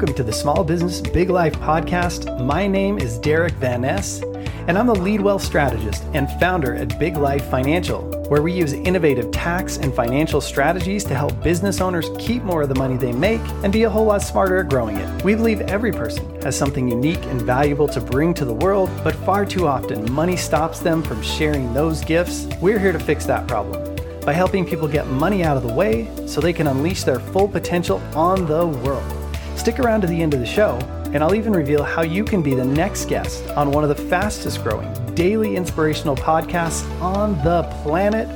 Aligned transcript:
Welcome 0.00 0.16
to 0.16 0.22
the 0.22 0.32
Small 0.32 0.64
Business 0.64 1.02
Big 1.02 1.28
Life 1.28 1.52
podcast. 1.56 2.42
My 2.42 2.66
name 2.66 2.96
is 2.96 3.18
Derek 3.18 3.52
Van 3.56 3.82
Ness, 3.82 4.22
and 4.66 4.78
I'm 4.78 4.86
the 4.86 4.94
lead 4.94 5.20
wealth 5.20 5.42
strategist 5.42 6.04
and 6.14 6.26
founder 6.40 6.74
at 6.74 6.98
Big 6.98 7.18
Life 7.18 7.44
Financial, 7.50 8.00
where 8.30 8.40
we 8.40 8.50
use 8.50 8.72
innovative 8.72 9.30
tax 9.30 9.76
and 9.76 9.94
financial 9.94 10.40
strategies 10.40 11.04
to 11.04 11.14
help 11.14 11.42
business 11.42 11.82
owners 11.82 12.08
keep 12.18 12.42
more 12.44 12.62
of 12.62 12.70
the 12.70 12.74
money 12.76 12.96
they 12.96 13.12
make 13.12 13.42
and 13.62 13.74
be 13.74 13.82
a 13.82 13.90
whole 13.90 14.06
lot 14.06 14.22
smarter 14.22 14.60
at 14.60 14.70
growing 14.70 14.96
it. 14.96 15.22
We 15.22 15.34
believe 15.34 15.60
every 15.60 15.92
person 15.92 16.40
has 16.40 16.56
something 16.56 16.88
unique 16.88 17.22
and 17.26 17.42
valuable 17.42 17.88
to 17.88 18.00
bring 18.00 18.32
to 18.34 18.46
the 18.46 18.54
world, 18.54 18.88
but 19.04 19.14
far 19.16 19.44
too 19.44 19.66
often 19.66 20.10
money 20.10 20.34
stops 20.34 20.80
them 20.80 21.02
from 21.02 21.22
sharing 21.22 21.74
those 21.74 22.02
gifts. 22.02 22.46
We're 22.58 22.78
here 22.78 22.92
to 22.92 22.98
fix 22.98 23.26
that 23.26 23.46
problem 23.46 23.96
by 24.24 24.32
helping 24.32 24.64
people 24.64 24.88
get 24.88 25.06
money 25.08 25.44
out 25.44 25.58
of 25.58 25.62
the 25.62 25.74
way 25.74 26.08
so 26.26 26.40
they 26.40 26.54
can 26.54 26.68
unleash 26.68 27.02
their 27.02 27.20
full 27.20 27.48
potential 27.48 27.98
on 28.14 28.46
the 28.46 28.66
world. 28.66 29.19
Stick 29.60 29.78
around 29.78 30.00
to 30.00 30.06
the 30.06 30.22
end 30.22 30.32
of 30.32 30.40
the 30.40 30.46
show, 30.46 30.78
and 31.12 31.22
I'll 31.22 31.34
even 31.34 31.52
reveal 31.52 31.84
how 31.84 32.00
you 32.00 32.24
can 32.24 32.40
be 32.40 32.54
the 32.54 32.64
next 32.64 33.10
guest 33.10 33.46
on 33.50 33.70
one 33.70 33.84
of 33.84 33.90
the 33.90 34.08
fastest 34.08 34.62
growing 34.64 34.90
daily 35.14 35.54
inspirational 35.54 36.16
podcasts 36.16 36.90
on 37.02 37.32
the 37.44 37.64
planet. 37.82 38.26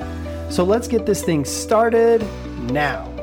So 0.52 0.64
let's 0.64 0.86
get 0.86 1.06
this 1.06 1.24
thing 1.24 1.46
started 1.46 2.20
now. 2.70 3.13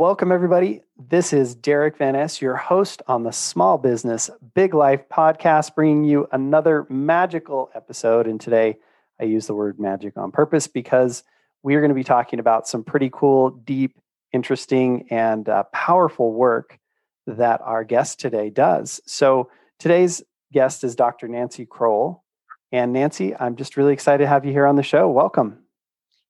Welcome 0.00 0.32
everybody. 0.32 0.80
This 0.96 1.34
is 1.34 1.54
Derek 1.54 1.98
Van 1.98 2.14
Ness, 2.14 2.40
your 2.40 2.56
host 2.56 3.02
on 3.06 3.22
the 3.22 3.32
Small 3.32 3.76
Business 3.76 4.30
Big 4.54 4.72
Life 4.72 5.02
podcast, 5.12 5.74
bringing 5.74 6.04
you 6.04 6.26
another 6.32 6.86
magical 6.88 7.70
episode. 7.74 8.26
And 8.26 8.40
today 8.40 8.78
I 9.20 9.24
use 9.24 9.46
the 9.46 9.54
word 9.54 9.78
magic 9.78 10.16
on 10.16 10.32
purpose 10.32 10.66
because 10.66 11.22
we 11.62 11.74
are 11.74 11.82
going 11.82 11.90
to 11.90 11.94
be 11.94 12.02
talking 12.02 12.38
about 12.38 12.66
some 12.66 12.82
pretty 12.82 13.10
cool, 13.12 13.50
deep, 13.50 13.98
interesting, 14.32 15.06
and 15.10 15.46
uh, 15.50 15.64
powerful 15.64 16.32
work 16.32 16.78
that 17.26 17.60
our 17.60 17.84
guest 17.84 18.18
today 18.18 18.48
does. 18.48 19.02
So 19.04 19.50
today's 19.78 20.22
guest 20.50 20.82
is 20.82 20.96
Dr. 20.96 21.28
Nancy 21.28 21.66
Crowell. 21.66 22.24
And 22.72 22.94
Nancy, 22.94 23.36
I'm 23.36 23.54
just 23.54 23.76
really 23.76 23.92
excited 23.92 24.24
to 24.24 24.28
have 24.28 24.46
you 24.46 24.52
here 24.52 24.66
on 24.66 24.76
the 24.76 24.82
show. 24.82 25.10
Welcome. 25.10 25.58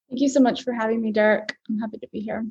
Thank 0.08 0.22
you 0.22 0.28
so 0.28 0.40
much 0.40 0.64
for 0.64 0.72
having 0.72 1.00
me, 1.00 1.12
Derek. 1.12 1.56
I'm 1.68 1.78
happy 1.78 1.98
to 1.98 2.08
be 2.12 2.18
here. 2.18 2.44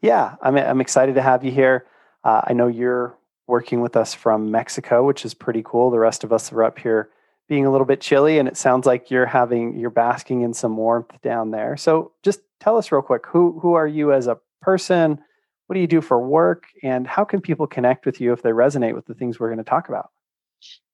Yeah, 0.00 0.36
I'm, 0.42 0.56
I'm 0.56 0.80
excited 0.80 1.14
to 1.14 1.22
have 1.22 1.44
you 1.44 1.50
here. 1.50 1.86
Uh, 2.24 2.42
I 2.44 2.52
know 2.52 2.68
you're 2.68 3.16
working 3.46 3.80
with 3.80 3.96
us 3.96 4.14
from 4.14 4.50
Mexico, 4.50 5.04
which 5.04 5.24
is 5.24 5.34
pretty 5.34 5.62
cool. 5.64 5.90
The 5.90 5.98
rest 5.98 6.24
of 6.24 6.32
us 6.32 6.52
are 6.52 6.64
up 6.64 6.78
here 6.78 7.10
being 7.48 7.66
a 7.66 7.70
little 7.70 7.86
bit 7.86 8.00
chilly, 8.00 8.38
and 8.38 8.48
it 8.48 8.56
sounds 8.56 8.86
like 8.86 9.10
you're 9.10 9.26
having 9.26 9.78
you're 9.78 9.90
basking 9.90 10.42
in 10.42 10.54
some 10.54 10.76
warmth 10.76 11.20
down 11.22 11.50
there. 11.50 11.76
So, 11.76 12.12
just 12.22 12.40
tell 12.60 12.76
us 12.78 12.92
real 12.92 13.02
quick 13.02 13.26
who 13.26 13.58
who 13.60 13.74
are 13.74 13.86
you 13.86 14.12
as 14.12 14.26
a 14.26 14.38
person? 14.60 15.18
What 15.66 15.74
do 15.74 15.80
you 15.80 15.86
do 15.86 16.00
for 16.00 16.20
work, 16.20 16.64
and 16.82 17.06
how 17.06 17.24
can 17.24 17.40
people 17.40 17.66
connect 17.66 18.06
with 18.06 18.20
you 18.20 18.32
if 18.32 18.42
they 18.42 18.50
resonate 18.50 18.94
with 18.94 19.06
the 19.06 19.14
things 19.14 19.38
we're 19.38 19.48
going 19.48 19.58
to 19.58 19.64
talk 19.64 19.88
about? 19.88 20.10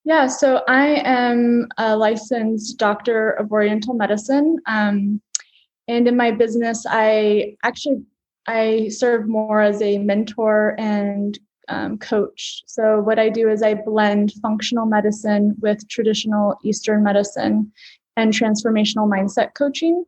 Yeah, 0.05 0.27
so 0.27 0.63
I 0.69 1.03
am 1.05 1.69
a 1.77 1.97
licensed 1.97 2.79
doctor 2.79 3.33
of 3.33 3.53
Oriental 3.53 3.95
medicine. 3.95 4.59
Um, 4.67 5.21
and 5.87 6.09
in 6.09 6.17
my 6.17 6.31
business, 6.31 6.87
I 6.89 7.57
actually 7.63 8.03
I 8.49 8.89
serve 8.89 9.29
more 9.29 9.61
as 9.61 9.83
a 9.83 9.99
mentor 9.99 10.75
and 10.79 11.39
um, 11.69 11.99
coach. 11.99 12.63
So, 12.67 13.01
what 13.01 13.19
I 13.19 13.29
do 13.29 13.51
is 13.51 13.63
I 13.63 13.75
blend 13.75 14.33
functional 14.41 14.87
medicine 14.87 15.55
with 15.61 15.87
traditional 15.89 16.57
Eastern 16.65 17.05
medicine 17.05 17.71
and 18.17 18.33
transformational 18.33 19.07
mindset 19.07 19.55
coaching 19.55 20.05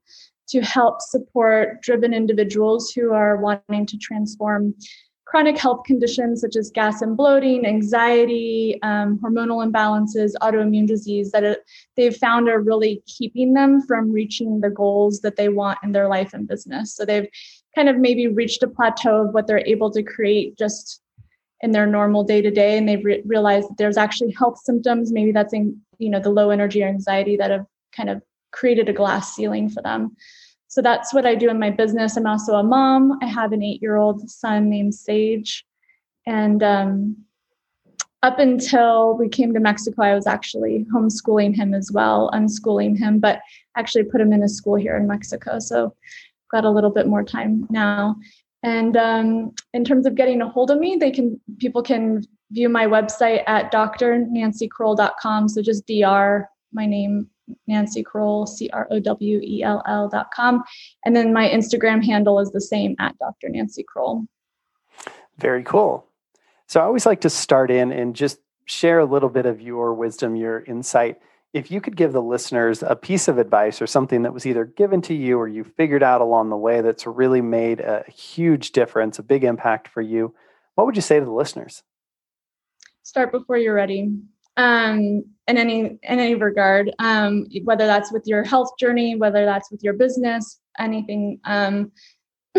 to 0.49 0.63
help 0.63 1.03
support 1.03 1.83
driven 1.83 2.15
individuals 2.15 2.91
who 2.91 3.13
are 3.13 3.37
wanting 3.37 3.85
to 3.87 3.99
transform 3.99 4.75
chronic 5.27 5.57
health 5.57 5.85
conditions 5.87 6.41
such 6.41 6.57
as 6.57 6.73
gas 6.73 7.03
and 7.03 7.17
bloating, 7.17 7.65
anxiety, 7.65 8.81
um, 8.83 9.17
hormonal 9.23 9.65
imbalances, 9.65 10.33
autoimmune 10.43 10.89
disease 10.89 11.31
that 11.31 11.45
it, 11.45 11.61
they've 11.97 12.17
found 12.17 12.49
are 12.49 12.61
really 12.61 13.01
keeping 13.07 13.53
them 13.53 13.81
from 13.87 14.11
reaching 14.11 14.61
the 14.61 14.71
goals 14.71 15.21
that 15.21 15.37
they 15.37 15.49
want 15.49 15.79
in 15.85 15.93
their 15.93 16.09
life 16.09 16.35
and 16.35 16.49
business. 16.49 16.97
So 16.97 17.05
they've 17.05 17.29
kind 17.75 17.89
of 17.89 17.97
maybe 17.97 18.27
reached 18.27 18.63
a 18.63 18.69
plateau 18.69 19.27
of 19.27 19.35
what 19.35 19.47
they're 19.47 19.67
able 19.67 19.91
to 19.93 20.03
create 20.03 20.59
just 20.59 21.01
in 21.63 21.73
their 21.73 21.87
normal 21.87 22.25
day 22.25 22.41
to 22.41 22.51
day 22.51 22.79
and 22.79 22.89
they've 22.89 23.05
re- 23.05 23.23
realized 23.25 23.69
that 23.69 23.79
there's 23.79 23.97
actually 23.97 24.33
health 24.33 24.59
symptoms. 24.59 25.13
Maybe 25.13 25.33
that's 25.33 25.53
in 25.53 25.81
you 25.99 26.11
know 26.11 26.21
the 26.21 26.31
low 26.31 26.51
energy 26.51 26.83
or 26.83 26.89
anxiety 26.89 27.37
that 27.37 27.51
have 27.51 27.67
kind 27.95 28.09
of 28.09 28.23
created 28.53 28.89
a 28.89 28.93
glass 28.93 29.35
ceiling 29.35 29.69
for 29.69 29.83
them. 29.83 30.17
So 30.69 30.81
that's 30.81 31.13
what 31.13 31.27
i 31.27 31.35
do 31.35 31.51
in 31.51 31.59
my 31.59 31.71
business. 31.71 32.17
I'm 32.17 32.27
also 32.27 32.55
a 32.55 32.63
mom. 32.63 33.19
I 33.23 33.27
have 33.27 33.53
an 33.53 33.63
eight 33.63 33.83
year 33.83 33.97
old 33.97 34.29
son 34.31 34.71
named 34.71 34.95
sage. 34.95 35.65
And 36.27 36.63
um, 36.63 37.17
up 38.23 38.39
until 38.39 39.17
we 39.17 39.31
came 39.31 39.55
to 39.55 39.61
mexico 39.61 40.03
i 40.03 40.15
was 40.15 40.27
actually 40.27 40.85
homeschooling 40.95 41.57
him 41.57 41.73
as 41.73 41.91
well 41.91 42.31
unschooling 42.35 42.99
him 42.99 43.19
but 43.19 43.41
actually 43.77 44.05
put 44.05 44.21
him 44.21 44.31
in 44.31 44.43
a 44.43 44.49
school 44.49 44.75
here 44.75 44.97
in 44.97 45.07
mexico. 45.07 45.59
So 45.59 45.95
got 46.51 46.65
a 46.65 46.71
little 46.71 46.91
bit 46.91 47.07
more 47.07 47.23
time 47.23 47.67
now. 47.71 48.17
And 48.63 48.97
um, 48.97 49.53
in 49.73 49.85
terms 49.85 50.07
of 50.07 50.15
getting 50.15 50.43
a 50.43 50.49
hold 50.49 50.71
of 50.71 50.79
me, 50.79 50.97
they 51.01 51.11
can 51.11 51.41
people 51.59 51.83
can 51.83 52.23
view 52.51 52.69
my 52.69 52.87
website 52.87 53.43
at 53.47 53.73
drnancycrowell.com. 53.73 55.49
So 55.49 55.63
just 55.63 55.87
dr 55.87 56.49
my 56.73 56.87
name 56.87 57.29
Nancy 57.67 58.03
Crowell, 58.03 58.47
C 58.47 58.71
R 58.73 58.87
O 58.91 59.01
W 59.01 59.41
E 59.43 59.63
L 59.63 59.83
L 59.87 60.09
dot 60.09 60.31
com. 60.35 60.63
And 61.05 61.17
then 61.17 61.33
my 61.33 61.49
Instagram 61.49 62.05
handle 62.05 62.39
is 62.39 62.53
the 62.53 62.61
same 62.61 62.95
at 62.99 63.19
Dr. 63.19 63.49
Nancy 63.49 63.85
Crowell. 63.87 64.27
Very 65.39 65.63
cool. 65.63 66.07
So 66.67 66.81
I 66.81 66.85
always 66.85 67.07
like 67.07 67.23
to 67.23 67.31
start 67.31 67.71
in 67.71 67.91
and 67.93 68.15
just 68.15 68.39
share 68.67 69.01
a 69.01 69.05
little 69.05 69.29
bit 69.29 69.47
of 69.47 69.61
your 69.61 69.95
wisdom, 69.95 70.37
your 70.37 70.61
insight 70.61 71.21
if 71.53 71.71
you 71.71 71.81
could 71.81 71.97
give 71.97 72.13
the 72.13 72.23
listeners 72.23 72.83
a 72.83 72.95
piece 72.95 73.27
of 73.27 73.39
advice 73.39 73.83
or 73.83 73.87
something 73.87 74.23
that 74.23 74.33
was 74.33 74.47
either 74.47 74.65
given 74.65 75.03
to 75.03 75.15
you 75.15 75.39
or 75.39 75.49
you 75.49 75.65
figured 75.65 76.03
out 76.03 76.21
along 76.21 76.51
the 76.51 76.57
way 76.57 76.81
that's 76.81 77.07
really 77.07 77.41
made 77.41 77.81
a 77.81 78.05
huge 78.09 78.71
difference, 78.71 79.19
a 79.19 79.23
big 79.23 79.43
impact 79.43 79.89
for 79.89 80.01
you, 80.01 80.33
what 80.77 80.87
would 80.87 80.97
you 80.97 81.03
say 81.03 81.19
to 81.19 81.25
the 81.25 81.33
listeners? 81.33 81.83
Start 83.03 83.33
before 83.33 83.57
you're 83.57 83.75
ready. 83.75 84.17
Um, 84.57 85.25
in 85.49 85.57
any 85.57 85.81
in 85.81 85.99
any 86.03 86.35
regard, 86.35 86.93
um, 86.99 87.47
whether 87.65 87.87
that's 87.87 88.13
with 88.13 88.25
your 88.27 88.45
health 88.45 88.71
journey, 88.79 89.17
whether 89.17 89.45
that's 89.45 89.71
with 89.71 89.83
your 89.83 89.95
business, 89.95 90.61
anything. 90.79 91.41
Um, 91.45 91.93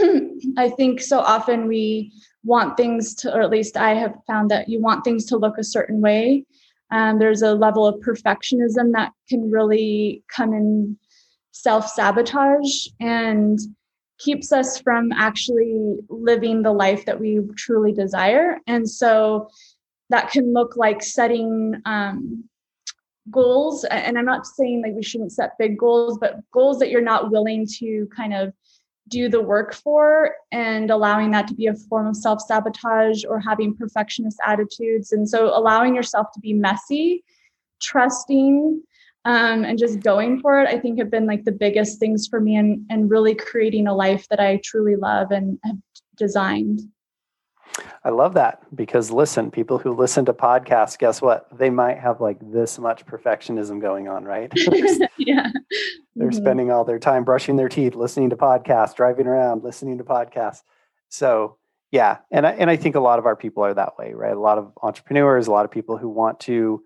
I 0.57 0.69
think 0.69 1.01
so 1.01 1.19
often 1.19 1.67
we 1.67 2.11
want 2.43 2.75
things 2.75 3.13
to, 3.15 3.33
or 3.33 3.41
at 3.41 3.49
least 3.49 3.77
I 3.77 3.93
have 3.93 4.15
found 4.25 4.49
that 4.51 4.67
you 4.67 4.81
want 4.81 5.03
things 5.03 5.25
to 5.27 5.37
look 5.37 5.57
a 5.57 5.63
certain 5.63 6.01
way 6.01 6.45
um, 6.91 7.19
there's 7.19 7.41
a 7.41 7.53
level 7.53 7.85
of 7.85 8.01
perfectionism 8.01 8.91
that 8.93 9.11
can 9.29 9.49
really 9.49 10.23
come 10.27 10.53
in 10.53 10.97
self 11.51 11.87
sabotage 11.87 12.87
and 12.99 13.59
keeps 14.19 14.51
us 14.51 14.79
from 14.79 15.11
actually 15.13 15.97
living 16.09 16.61
the 16.61 16.71
life 16.71 17.05
that 17.05 17.19
we 17.19 17.39
truly 17.57 17.91
desire. 17.91 18.59
And 18.67 18.87
so 18.89 19.49
that 20.09 20.31
can 20.31 20.53
look 20.53 20.75
like 20.75 21.01
setting 21.01 21.81
um, 21.85 22.43
goals. 23.31 23.83
And 23.85 24.17
I'm 24.17 24.25
not 24.25 24.45
saying 24.45 24.83
like 24.83 24.93
we 24.93 25.03
shouldn't 25.03 25.31
set 25.31 25.57
big 25.57 25.77
goals, 25.77 26.17
but 26.19 26.39
goals 26.51 26.79
that 26.79 26.89
you're 26.89 27.01
not 27.01 27.31
willing 27.31 27.65
to 27.79 28.07
kind 28.15 28.33
of 28.33 28.53
do 29.11 29.29
the 29.29 29.41
work 29.41 29.75
for 29.75 30.31
and 30.51 30.89
allowing 30.89 31.29
that 31.31 31.47
to 31.47 31.53
be 31.53 31.67
a 31.67 31.75
form 31.75 32.07
of 32.07 32.15
self 32.15 32.41
sabotage 32.41 33.23
or 33.23 33.39
having 33.39 33.75
perfectionist 33.75 34.39
attitudes. 34.45 35.11
And 35.11 35.29
so 35.29 35.55
allowing 35.55 35.93
yourself 35.93 36.27
to 36.33 36.39
be 36.39 36.53
messy, 36.53 37.23
trusting, 37.81 38.81
um, 39.25 39.63
and 39.63 39.77
just 39.77 39.99
going 39.99 40.39
for 40.39 40.59
it, 40.61 40.67
I 40.67 40.79
think 40.79 40.97
have 40.97 41.11
been 41.11 41.27
like 41.27 41.43
the 41.43 41.51
biggest 41.51 41.99
things 41.99 42.27
for 42.27 42.39
me 42.39 42.55
and, 42.55 42.83
and 42.89 43.11
really 43.11 43.35
creating 43.35 43.85
a 43.85 43.93
life 43.93 44.27
that 44.29 44.39
I 44.39 44.59
truly 44.63 44.95
love 44.95 45.29
and 45.29 45.59
have 45.63 45.77
designed. 46.15 46.81
I 48.03 48.09
love 48.09 48.33
that 48.33 48.63
because 48.75 49.11
listen, 49.11 49.51
people 49.51 49.77
who 49.77 49.93
listen 49.93 50.25
to 50.25 50.33
podcasts, 50.33 50.97
guess 50.97 51.21
what? 51.21 51.47
They 51.57 51.69
might 51.69 51.99
have 51.99 52.19
like 52.19 52.37
this 52.41 52.79
much 52.79 53.05
perfectionism 53.05 53.79
going 53.79 54.07
on, 54.07 54.25
right? 54.25 54.51
yeah. 55.17 55.49
They're 56.15 56.29
mm-hmm. 56.29 56.31
spending 56.31 56.71
all 56.71 56.83
their 56.83 56.99
time 56.99 57.23
brushing 57.23 57.55
their 57.55 57.69
teeth, 57.69 57.95
listening 57.95 58.29
to 58.31 58.35
podcasts, 58.35 58.95
driving 58.95 59.27
around, 59.27 59.63
listening 59.63 59.97
to 59.99 60.03
podcasts. 60.03 60.63
So, 61.09 61.57
yeah, 61.91 62.17
and 62.31 62.47
I, 62.47 62.51
and 62.51 62.69
I 62.69 62.75
think 62.75 62.95
a 62.95 62.99
lot 62.99 63.19
of 63.19 63.25
our 63.25 63.35
people 63.35 63.63
are 63.63 63.73
that 63.73 63.97
way, 63.97 64.13
right? 64.13 64.35
A 64.35 64.39
lot 64.39 64.57
of 64.57 64.71
entrepreneurs, 64.81 65.47
a 65.47 65.51
lot 65.51 65.65
of 65.65 65.71
people 65.71 65.97
who 65.97 66.09
want 66.09 66.39
to 66.41 66.83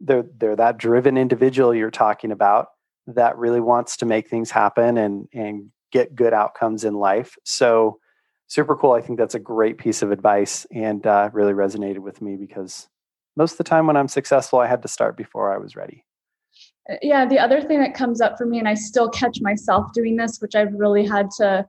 they're 0.00 0.24
they're 0.38 0.56
that 0.56 0.78
driven 0.78 1.16
individual 1.16 1.74
you're 1.74 1.90
talking 1.90 2.30
about 2.30 2.68
that 3.06 3.36
really 3.38 3.60
wants 3.60 3.96
to 3.98 4.06
make 4.06 4.28
things 4.28 4.50
happen 4.50 4.98
and 4.98 5.28
and 5.32 5.70
get 5.92 6.14
good 6.14 6.32
outcomes 6.32 6.84
in 6.84 6.94
life. 6.94 7.36
So, 7.44 7.98
super 8.46 8.76
cool. 8.76 8.92
I 8.92 9.00
think 9.00 9.18
that's 9.18 9.34
a 9.34 9.40
great 9.40 9.78
piece 9.78 10.02
of 10.02 10.10
advice 10.10 10.66
and 10.72 11.06
uh, 11.06 11.30
really 11.32 11.52
resonated 11.52 11.98
with 11.98 12.20
me 12.22 12.36
because 12.36 12.88
most 13.36 13.52
of 13.52 13.58
the 13.58 13.64
time 13.64 13.86
when 13.86 13.96
I'm 13.96 14.08
successful, 14.08 14.60
I 14.60 14.66
had 14.66 14.82
to 14.82 14.88
start 14.88 15.16
before 15.16 15.52
I 15.52 15.58
was 15.58 15.76
ready. 15.76 16.04
yeah, 17.02 17.26
the 17.26 17.38
other 17.38 17.60
thing 17.60 17.80
that 17.80 17.94
comes 17.94 18.20
up 18.20 18.36
for 18.38 18.46
me, 18.46 18.58
and 18.58 18.68
I 18.68 18.74
still 18.74 19.08
catch 19.08 19.40
myself 19.40 19.92
doing 19.92 20.16
this, 20.16 20.38
which 20.38 20.54
I've 20.54 20.72
really 20.74 21.06
had 21.06 21.30
to 21.38 21.66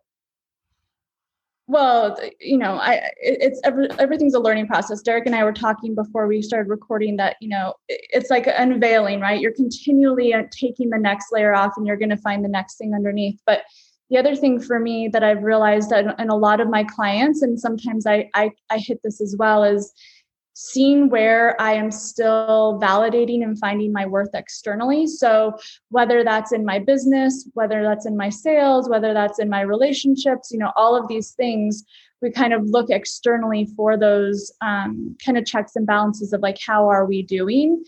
well 1.67 2.15
you 2.39 2.57
know 2.57 2.75
i 2.75 3.09
it's 3.17 3.59
every, 3.63 3.87
everything's 3.97 4.35
a 4.35 4.39
learning 4.39 4.67
process 4.67 5.01
derek 5.01 5.25
and 5.25 5.35
i 5.35 5.43
were 5.43 5.53
talking 5.53 5.95
before 5.95 6.27
we 6.27 6.41
started 6.41 6.69
recording 6.69 7.17
that 7.17 7.35
you 7.41 7.49
know 7.49 7.73
it's 7.87 8.29
like 8.29 8.47
unveiling 8.57 9.19
right 9.19 9.41
you're 9.41 9.53
continually 9.53 10.33
uh, 10.33 10.43
taking 10.51 10.89
the 10.89 10.97
next 10.97 11.27
layer 11.31 11.55
off 11.55 11.73
and 11.75 11.87
you're 11.87 11.97
going 11.97 12.09
to 12.09 12.17
find 12.17 12.43
the 12.43 12.49
next 12.49 12.77
thing 12.77 12.93
underneath 12.93 13.39
but 13.47 13.63
the 14.09 14.17
other 14.17 14.35
thing 14.35 14.59
for 14.59 14.79
me 14.79 15.07
that 15.07 15.23
i've 15.23 15.43
realized 15.43 15.89
that 15.89 16.19
in 16.19 16.29
a 16.29 16.35
lot 16.35 16.59
of 16.59 16.69
my 16.69 16.83
clients 16.83 17.41
and 17.41 17.59
sometimes 17.59 18.05
i 18.05 18.29
i, 18.33 18.51
I 18.69 18.77
hit 18.77 18.99
this 19.03 19.21
as 19.21 19.35
well 19.37 19.63
is 19.63 19.93
seeing 20.57 21.09
where 21.09 21.59
I 21.61 21.73
am 21.73 21.91
still 21.91 22.79
validating 22.81 23.43
and 23.43 23.59
finding 23.59 23.91
my 23.91 24.05
worth 24.05 24.33
externally. 24.33 25.05
So, 25.05 25.57
whether 25.89 26.23
that's 26.23 26.53
in 26.53 26.63
my 26.65 26.79
business, 26.79 27.47
whether 27.53 27.83
that's 27.83 28.05
in 28.05 28.15
my 28.15 28.29
sales, 28.29 28.89
whether 28.89 29.13
that's 29.13 29.37
in 29.37 29.49
my 29.49 29.61
relationships, 29.61 30.51
you 30.51 30.57
know, 30.57 30.71
all 30.77 30.95
of 30.95 31.09
these 31.09 31.31
things, 31.31 31.83
we 32.21 32.31
kind 32.31 32.53
of 32.53 32.63
look 32.65 32.89
externally 32.89 33.67
for 33.75 33.97
those 33.97 34.51
um, 34.61 35.15
kind 35.23 35.37
of 35.37 35.45
checks 35.45 35.75
and 35.75 35.85
balances 35.85 36.31
of 36.31 36.41
like, 36.41 36.57
how 36.65 36.89
are 36.89 37.05
we 37.05 37.21
doing? 37.21 37.83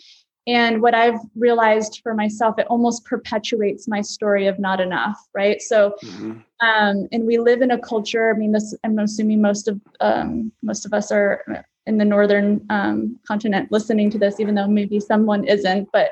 And 0.47 0.81
what 0.81 0.95
I've 0.95 1.19
realized 1.35 1.99
for 2.01 2.13
myself, 2.13 2.57
it 2.57 2.67
almost 2.67 3.03
perpetuates 3.03 3.85
my 3.88 4.01
story 4.01 4.47
of 4.47 4.57
not 4.59 4.79
enough, 4.79 5.17
right? 5.33 5.61
So, 5.61 5.95
mm-hmm. 6.01 6.39
um, 6.65 7.07
and 7.11 7.27
we 7.27 7.38
live 7.38 7.61
in 7.61 7.71
a 7.71 7.79
culture. 7.79 8.33
I 8.33 8.38
mean, 8.38 8.53
this 8.53 8.73
I'm 8.85 8.97
assuming 8.97 9.41
most 9.41 9.67
of 9.67 9.79
um, 9.99 10.51
most 10.63 10.85
of 10.85 10.94
us 10.94 11.11
are 11.11 11.65
in 11.85 11.97
the 11.97 12.05
northern 12.05 12.65
um, 12.69 13.19
continent 13.27 13.71
listening 13.71 14.09
to 14.11 14.17
this, 14.17 14.39
even 14.39 14.55
though 14.55 14.67
maybe 14.67 14.99
someone 14.99 15.44
isn't, 15.44 15.89
but 15.91 16.11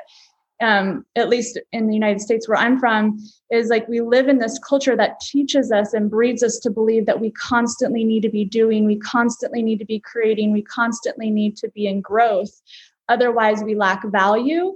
um, 0.60 1.04
at 1.16 1.28
least 1.28 1.58
in 1.72 1.86
the 1.86 1.94
United 1.94 2.20
States 2.20 2.48
where 2.48 2.56
I'm 2.56 2.78
from, 2.78 3.18
is 3.50 3.68
like 3.68 3.86
we 3.88 4.00
live 4.00 4.28
in 4.28 4.38
this 4.38 4.58
culture 4.58 4.96
that 4.96 5.20
teaches 5.20 5.70
us 5.70 5.92
and 5.92 6.10
breeds 6.10 6.42
us 6.42 6.58
to 6.60 6.70
believe 6.70 7.06
that 7.06 7.20
we 7.20 7.30
constantly 7.32 8.04
need 8.04 8.22
to 8.22 8.30
be 8.30 8.44
doing, 8.44 8.86
we 8.86 8.96
constantly 8.96 9.62
need 9.62 9.78
to 9.78 9.84
be 9.84 10.00
creating, 10.00 10.52
we 10.52 10.62
constantly 10.62 11.30
need 11.30 11.56
to 11.58 11.68
be 11.70 11.86
in 11.86 12.00
growth. 12.00 12.62
Otherwise, 13.08 13.62
we 13.62 13.74
lack 13.74 14.04
value. 14.04 14.72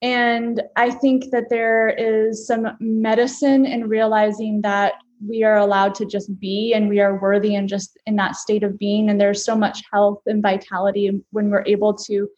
And 0.00 0.62
I 0.76 0.90
think 0.90 1.30
that 1.32 1.50
there 1.50 1.88
is 1.88 2.46
some 2.46 2.68
medicine 2.80 3.66
in 3.66 3.88
realizing 3.88 4.62
that 4.62 4.94
we 5.26 5.42
are 5.42 5.56
allowed 5.56 5.94
to 5.96 6.06
just 6.06 6.38
be 6.38 6.72
and 6.74 6.88
we 6.88 7.00
are 7.00 7.20
worthy 7.20 7.54
and 7.54 7.68
just 7.68 7.98
in 8.06 8.16
that 8.16 8.36
state 8.36 8.62
of 8.62 8.78
being 8.78 9.10
and 9.10 9.20
there's 9.20 9.44
so 9.44 9.56
much 9.56 9.82
health 9.92 10.20
and 10.26 10.42
vitality 10.42 11.22
when 11.30 11.50
we're 11.50 11.64
able 11.66 11.94
to 11.94 12.28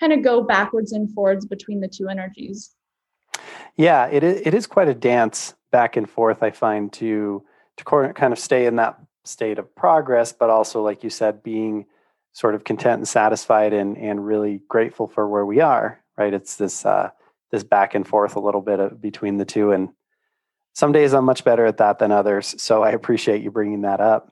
kind 0.00 0.12
of 0.12 0.22
go 0.22 0.42
backwards 0.42 0.92
and 0.92 1.12
forwards 1.14 1.46
between 1.46 1.80
the 1.80 1.88
two 1.88 2.08
energies 2.08 2.74
yeah 3.76 4.06
it 4.06 4.22
is, 4.22 4.40
it 4.44 4.54
is 4.54 4.66
quite 4.66 4.88
a 4.88 4.94
dance 4.94 5.54
back 5.70 5.96
and 5.96 6.10
forth 6.10 6.42
i 6.42 6.50
find 6.50 6.92
to 6.92 7.42
to 7.76 7.84
kind 7.84 8.32
of 8.32 8.38
stay 8.38 8.66
in 8.66 8.76
that 8.76 8.98
state 9.24 9.58
of 9.58 9.74
progress 9.74 10.32
but 10.32 10.50
also 10.50 10.82
like 10.82 11.02
you 11.02 11.10
said 11.10 11.42
being 11.42 11.86
sort 12.36 12.54
of 12.54 12.64
content 12.64 12.98
and 12.98 13.08
satisfied 13.08 13.72
and 13.72 13.96
and 13.96 14.26
really 14.26 14.60
grateful 14.68 15.08
for 15.08 15.28
where 15.28 15.46
we 15.46 15.60
are 15.60 16.02
right 16.18 16.34
it's 16.34 16.56
this 16.56 16.84
uh 16.84 17.08
this 17.50 17.64
back 17.64 17.94
and 17.94 18.06
forth 18.06 18.36
a 18.36 18.40
little 18.40 18.60
bit 18.60 18.80
of, 18.80 19.00
between 19.00 19.36
the 19.36 19.44
two 19.44 19.72
and 19.72 19.88
some 20.76 20.92
days 20.92 21.14
I'm 21.14 21.24
much 21.24 21.42
better 21.42 21.64
at 21.64 21.78
that 21.78 21.98
than 21.98 22.12
others. 22.12 22.54
So 22.62 22.82
I 22.82 22.90
appreciate 22.90 23.42
you 23.42 23.50
bringing 23.50 23.80
that 23.80 23.98
up. 23.98 24.30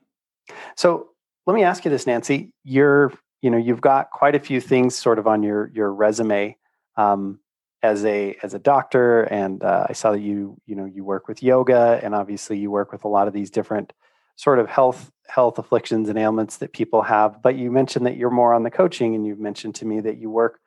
So 0.77 1.09
let 1.47 1.55
me 1.55 1.63
ask 1.63 1.83
you 1.85 1.89
this, 1.89 2.05
Nancy. 2.05 2.53
You're, 2.63 3.11
you 3.41 3.49
know, 3.49 3.57
you've 3.57 3.81
got 3.81 4.11
quite 4.11 4.35
a 4.35 4.39
few 4.39 4.61
things 4.61 4.95
sort 4.95 5.17
of 5.17 5.25
on 5.25 5.41
your 5.41 5.71
your 5.73 5.91
resume 5.91 6.55
um, 6.97 7.39
as 7.81 8.05
a 8.05 8.37
as 8.43 8.53
a 8.53 8.59
doctor, 8.59 9.23
and 9.23 9.63
uh, 9.63 9.87
I 9.89 9.93
saw 9.93 10.11
that 10.11 10.21
you, 10.21 10.61
you 10.67 10.75
know, 10.75 10.85
you 10.85 11.03
work 11.03 11.27
with 11.27 11.41
yoga, 11.41 11.99
and 12.03 12.13
obviously 12.13 12.59
you 12.59 12.69
work 12.69 12.91
with 12.91 13.05
a 13.05 13.07
lot 13.07 13.27
of 13.27 13.33
these 13.33 13.49
different 13.49 13.91
sort 14.35 14.59
of 14.59 14.69
health 14.69 15.11
health 15.27 15.57
afflictions 15.57 16.07
and 16.07 16.19
ailments 16.19 16.57
that 16.57 16.71
people 16.71 17.01
have. 17.01 17.41
But 17.41 17.55
you 17.55 17.71
mentioned 17.71 18.05
that 18.05 18.15
you're 18.15 18.29
more 18.29 18.53
on 18.53 18.63
the 18.63 18.71
coaching, 18.71 19.15
and 19.15 19.25
you've 19.25 19.39
mentioned 19.39 19.75
to 19.75 19.85
me 19.85 19.99
that 20.01 20.17
you 20.17 20.29
work 20.29 20.59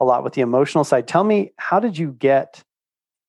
a 0.00 0.04
lot 0.04 0.24
with 0.24 0.34
the 0.34 0.42
emotional 0.42 0.84
side. 0.84 1.08
Tell 1.08 1.24
me, 1.24 1.52
how 1.56 1.80
did 1.80 1.96
you 1.96 2.12
get 2.12 2.62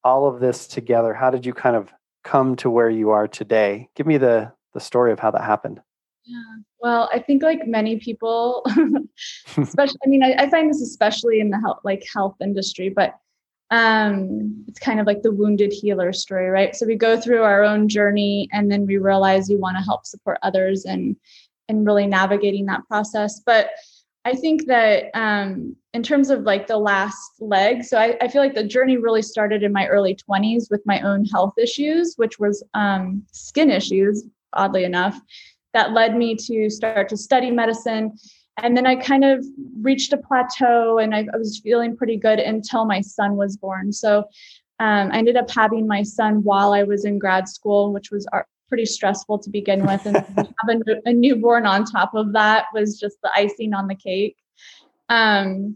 all 0.04 0.28
of 0.28 0.40
this 0.40 0.68
together? 0.68 1.14
How 1.14 1.30
did 1.30 1.46
you 1.46 1.54
kind 1.54 1.76
of 1.76 1.94
come 2.24 2.56
to 2.58 2.70
where 2.70 2.90
you 2.90 3.12
are 3.12 3.28
today? 3.28 3.90
Give 3.96 4.08
me 4.08 4.18
the 4.18 4.52
the 4.74 4.80
story 4.80 5.12
of 5.12 5.20
how 5.20 5.32
that 5.32 5.44
happened. 5.44 5.82
Yeah. 6.26 6.42
Well, 6.80 7.10
I 7.14 7.20
think 7.20 7.44
like 7.44 7.68
many 7.68 7.98
people, 8.00 8.66
especially, 9.58 10.00
I 10.06 10.08
mean, 10.08 10.24
I, 10.24 10.36
I, 10.38 10.50
find 10.50 10.70
this 10.70 10.82
especially 10.82 11.40
in 11.40 11.50
the 11.50 11.60
health, 11.60 11.80
like 11.84 12.04
health 12.14 12.36
industry, 12.42 12.90
but 12.90 13.14
um, 13.74 14.64
it's 14.68 14.78
kind 14.78 15.00
of 15.00 15.08
like 15.08 15.24
the 15.24 15.32
wounded 15.32 15.74
healer 15.74 16.14
story, 16.14 16.48
right? 16.48 16.76
So 16.76 16.86
we 16.86 16.96
go 16.96 17.20
through 17.20 17.42
our 17.42 17.64
own 17.64 17.90
journey 17.90 18.48
and 18.54 18.72
then 18.72 18.86
we 18.86 18.98
realize 18.98 19.50
we 19.50 19.56
want 19.56 19.78
to 19.78 19.84
help 19.84 20.06
support 20.06 20.38
others 20.44 20.86
and, 20.86 21.16
and 21.68 21.84
really 21.84 22.06
navigating 22.06 22.68
that 22.68 22.88
process. 22.88 23.42
But 23.44 23.72
I 24.26 24.36
think 24.36 24.68
that 24.68 25.06
um, 25.16 25.76
in 25.92 26.04
terms 26.04 26.30
of 26.30 26.44
like 26.44 26.68
the 26.68 26.78
last 26.78 27.32
leg, 27.40 27.84
so 27.84 27.98
I, 27.98 28.16
I, 28.22 28.28
feel 28.28 28.44
like 28.44 28.54
the 28.54 28.64
journey 28.64 28.98
really 28.98 29.24
started 29.24 29.64
in 29.64 29.74
my 29.74 29.88
early 29.88 30.16
20s 30.16 30.70
with 30.70 30.82
my 30.86 31.02
own 31.02 31.26
health 31.26 31.56
issues, 31.58 32.14
which 32.18 32.38
was 32.38 32.64
um, 32.76 33.24
skin 33.32 33.72
issues, 33.72 34.24
oddly 34.54 34.84
enough, 34.84 35.20
that 35.74 35.94
led 35.94 36.16
me 36.16 36.36
to 36.36 36.70
start 36.70 37.10
to 37.10 37.18
study 37.18 37.50
medicine. 37.50 38.16
And 38.62 38.78
then 38.78 38.86
I 38.86 38.96
kind 38.96 39.24
of 39.24 39.46
reached 39.82 40.14
a 40.14 40.18
plateau 40.18 41.00
and 41.00 41.16
I, 41.16 41.28
I 41.34 41.38
was 41.38 41.60
feeling 41.60 41.98
pretty 41.98 42.18
good 42.18 42.40
until 42.40 42.86
my 42.86 43.02
son 43.02 43.36
was 43.36 43.58
born. 43.58 43.92
So 43.92 44.20
um, 44.80 45.12
I 45.12 45.18
ended 45.18 45.38
up 45.38 45.50
having 45.50 45.88
my 45.88 46.04
son 46.04 46.44
while 46.44 46.74
I 46.74 46.84
was 46.84 47.06
in 47.06 47.18
grad 47.18 47.48
school, 47.50 47.94
which 47.94 48.12
was 48.12 48.28
pretty 48.70 48.86
stressful 48.86 49.40
to 49.40 49.50
begin 49.50 49.86
with. 49.86 50.06
And 50.06 50.18
having 50.62 50.82
a 51.06 51.14
newborn 51.14 51.66
on 51.66 51.86
top 51.86 52.14
of 52.14 52.34
that 52.34 52.66
was 52.74 53.00
just 53.00 53.18
the 53.24 53.32
icing 53.36 53.74
on 53.74 53.88
the 53.88 53.96
cake. 53.96 54.38
Um, 55.10 55.76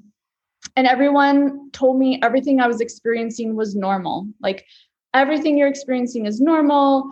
and 0.75 0.85
everyone 0.88 1.71
told 1.71 1.97
me 1.97 2.19
everything 2.21 2.59
I 2.59 2.68
was 2.68 2.81
experiencing 2.81 3.56
was 3.56 3.75
normal. 3.75 4.27
Like 4.41 4.65
everything 5.13 5.57
you're 5.57 5.68
experiencing 5.68 6.25
is 6.25 6.39
normal. 6.39 7.12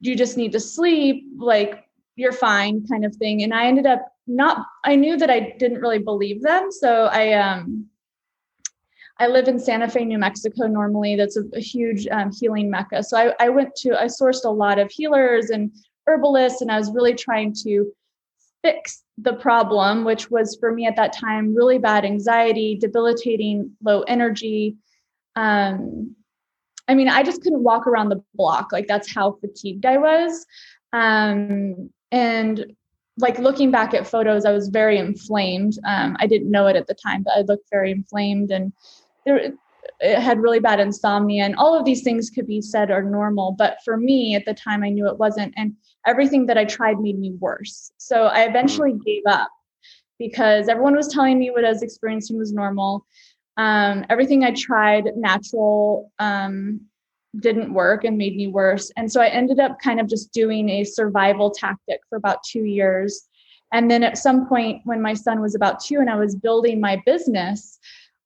You 0.00 0.16
just 0.16 0.36
need 0.36 0.52
to 0.52 0.60
sleep. 0.60 1.24
Like 1.36 1.84
you're 2.16 2.32
fine, 2.32 2.86
kind 2.86 3.04
of 3.04 3.14
thing. 3.16 3.42
And 3.42 3.52
I 3.52 3.66
ended 3.66 3.86
up 3.86 4.06
not. 4.26 4.66
I 4.84 4.96
knew 4.96 5.16
that 5.16 5.30
I 5.30 5.54
didn't 5.58 5.80
really 5.80 5.98
believe 5.98 6.42
them, 6.42 6.70
so 6.70 7.06
I 7.06 7.32
um 7.32 7.88
I 9.18 9.28
live 9.28 9.46
in 9.46 9.60
Santa 9.60 9.88
Fe, 9.88 10.04
New 10.04 10.18
Mexico. 10.18 10.66
Normally, 10.66 11.16
that's 11.16 11.36
a, 11.36 11.44
a 11.54 11.60
huge 11.60 12.06
um, 12.08 12.32
healing 12.32 12.68
mecca. 12.70 13.02
So 13.02 13.16
I, 13.16 13.32
I 13.38 13.48
went 13.48 13.76
to, 13.76 14.00
I 14.00 14.06
sourced 14.06 14.44
a 14.44 14.50
lot 14.50 14.80
of 14.80 14.90
healers 14.90 15.50
and 15.50 15.70
herbalists, 16.06 16.62
and 16.62 16.70
I 16.70 16.78
was 16.78 16.90
really 16.90 17.14
trying 17.14 17.54
to 17.62 17.92
fix 18.62 19.04
the 19.18 19.34
problem, 19.34 20.04
which 20.04 20.30
was 20.30 20.56
for 20.58 20.72
me 20.72 20.86
at 20.86 20.96
that 20.96 21.12
time 21.12 21.54
really 21.54 21.78
bad 21.78 22.04
anxiety, 22.04 22.76
debilitating 22.76 23.70
low 23.82 24.02
energy. 24.02 24.76
Um, 25.36 26.16
I 26.88 26.94
mean, 26.94 27.08
I 27.08 27.22
just 27.22 27.42
couldn't 27.42 27.62
walk 27.62 27.86
around 27.86 28.08
the 28.08 28.22
block. 28.34 28.72
Like 28.72 28.88
that's 28.88 29.12
how 29.12 29.38
fatigued 29.40 29.86
I 29.86 29.98
was. 29.98 30.44
Um, 30.92 31.90
and 32.14 32.64
like 33.18 33.38
looking 33.40 33.72
back 33.72 33.92
at 33.92 34.06
photos, 34.06 34.44
I 34.44 34.52
was 34.52 34.68
very 34.68 34.98
inflamed. 34.98 35.78
Um, 35.84 36.16
I 36.20 36.28
didn't 36.28 36.50
know 36.50 36.68
it 36.68 36.76
at 36.76 36.86
the 36.86 36.94
time, 36.94 37.24
but 37.24 37.34
I 37.36 37.40
looked 37.40 37.68
very 37.70 37.90
inflamed 37.90 38.52
and 38.52 38.72
there 39.26 39.52
it 40.00 40.18
had 40.18 40.40
really 40.40 40.60
bad 40.60 40.80
insomnia 40.80 41.44
and 41.44 41.54
all 41.56 41.78
of 41.78 41.84
these 41.84 42.02
things 42.02 42.30
could 42.30 42.46
be 42.46 42.60
said 42.60 42.90
are 42.90 43.02
normal 43.02 43.54
but 43.56 43.76
for 43.84 43.96
me 43.96 44.34
at 44.34 44.44
the 44.44 44.54
time 44.54 44.82
i 44.82 44.88
knew 44.88 45.06
it 45.06 45.18
wasn't 45.18 45.52
and 45.56 45.72
everything 46.06 46.46
that 46.46 46.58
i 46.58 46.64
tried 46.64 46.98
made 46.98 47.18
me 47.18 47.32
worse 47.38 47.92
so 47.96 48.24
i 48.24 48.40
eventually 48.40 48.92
mm. 48.92 49.04
gave 49.04 49.22
up 49.28 49.50
because 50.18 50.68
everyone 50.68 50.96
was 50.96 51.06
telling 51.08 51.38
me 51.38 51.50
what 51.50 51.64
i 51.64 51.68
was 51.68 51.82
experiencing 51.82 52.38
was 52.38 52.52
normal 52.52 53.06
um, 53.56 54.04
everything 54.08 54.42
i 54.42 54.50
tried 54.52 55.04
natural 55.16 56.10
um, 56.18 56.80
didn't 57.40 57.74
work 57.74 58.04
and 58.04 58.16
made 58.16 58.36
me 58.36 58.46
worse. 58.46 58.90
And 58.96 59.10
so 59.10 59.20
i 59.20 59.26
ended 59.26 59.60
up 59.60 59.80
kind 59.80 60.00
of 60.00 60.08
just 60.08 60.32
doing 60.32 60.68
a 60.68 60.84
survival 60.84 61.50
tactic 61.50 62.00
for 62.08 62.16
about 62.16 62.42
two 62.44 62.64
years. 62.64 63.28
And 63.72 63.90
then 63.90 64.04
at 64.04 64.18
some 64.18 64.46
point 64.46 64.82
when 64.84 65.02
my 65.02 65.14
son 65.14 65.40
was 65.40 65.54
about 65.54 65.80
two 65.80 65.98
and 65.98 66.08
i 66.08 66.16
was 66.16 66.36
building 66.36 66.80
my 66.80 67.02
business 67.04 67.78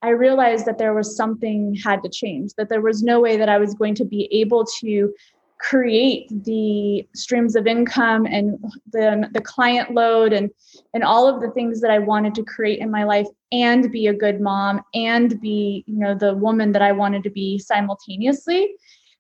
I 0.03 0.11
realized 0.11 0.65
that 0.67 0.79
there 0.79 0.95
was 0.95 1.17
something 1.17 1.75
had 1.75 2.03
to 2.05 2.09
change, 2.09 2.53
that 2.55 2.69
there 2.69 2.81
was 2.81 3.03
no 3.03 3.21
way 3.21 3.37
that 3.37 3.49
I 3.49 3.59
was 3.59 3.75
going 3.75 3.97
to 3.97 4.05
be 4.05 4.29
able 4.33 4.65
to 4.81 5.13
create 5.61 6.29
the 6.45 7.05
streams 7.15 7.57
of 7.57 7.67
income 7.67 8.25
and 8.27 8.59
the, 8.93 9.29
the 9.33 9.41
client 9.41 9.93
load 9.93 10.33
and 10.33 10.51
and 10.95 11.03
all 11.03 11.27
of 11.27 11.41
the 11.41 11.51
things 11.51 11.81
that 11.81 11.91
I 11.91 11.99
wanted 11.99 12.33
to 12.37 12.45
create 12.45 12.79
in 12.79 12.93
my 12.93 13.03
life 13.03 13.27
and 13.51 13.91
be 13.91 14.07
a 14.07 14.15
good 14.15 14.41
mom 14.41 14.81
and 14.95 15.41
be 15.41 15.83
you 15.89 15.99
know 15.99 16.15
the 16.15 16.35
woman 16.35 16.71
that 16.73 16.83
I 16.83 16.93
wanted 16.93 17.25
to 17.25 17.31
be 17.31 17.59
simultaneously 17.59 18.73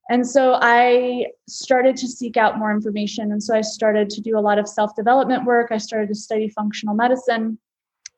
and 0.08 0.26
so 0.26 0.58
I 0.60 1.26
started 1.48 1.96
to 1.98 2.08
seek 2.08 2.36
out 2.36 2.58
more 2.58 2.72
information. 2.72 3.30
And 3.30 3.42
so 3.42 3.54
I 3.54 3.60
started 3.60 4.08
to 4.10 4.20
do 4.22 4.38
a 4.38 4.40
lot 4.40 4.58
of 4.58 4.66
self 4.66 4.96
development 4.96 5.44
work. 5.44 5.68
I 5.70 5.78
started 5.78 6.08
to 6.08 6.14
study 6.14 6.48
functional 6.48 6.94
medicine. 6.94 7.58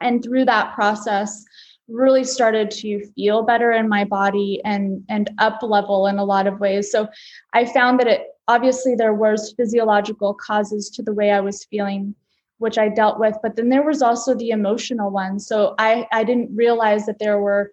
And 0.00 0.22
through 0.22 0.44
that 0.46 0.74
process 0.74 1.44
really 1.88 2.22
started 2.22 2.70
to 2.70 3.04
feel 3.14 3.42
better 3.42 3.72
in 3.72 3.88
my 3.88 4.04
body 4.04 4.60
and 4.64 5.04
and 5.08 5.28
up 5.38 5.60
level 5.62 6.06
in 6.06 6.18
a 6.18 6.24
lot 6.24 6.46
of 6.46 6.60
ways. 6.60 6.90
So 6.92 7.08
i 7.52 7.64
found 7.64 7.98
that 7.98 8.06
it 8.06 8.26
obviously 8.46 8.94
there 8.94 9.14
was 9.14 9.52
physiological 9.56 10.34
causes 10.34 10.88
to 10.90 11.02
the 11.02 11.12
way 11.12 11.32
i 11.32 11.40
was 11.40 11.64
feeling 11.64 12.14
which 12.58 12.78
i 12.78 12.88
dealt 12.88 13.18
with 13.18 13.36
but 13.42 13.56
then 13.56 13.68
there 13.70 13.82
was 13.82 14.02
also 14.02 14.34
the 14.34 14.50
emotional 14.50 15.10
one. 15.10 15.40
So 15.40 15.74
i 15.78 16.06
i 16.12 16.22
didn't 16.22 16.54
realize 16.54 17.06
that 17.06 17.18
there 17.18 17.40
were 17.40 17.72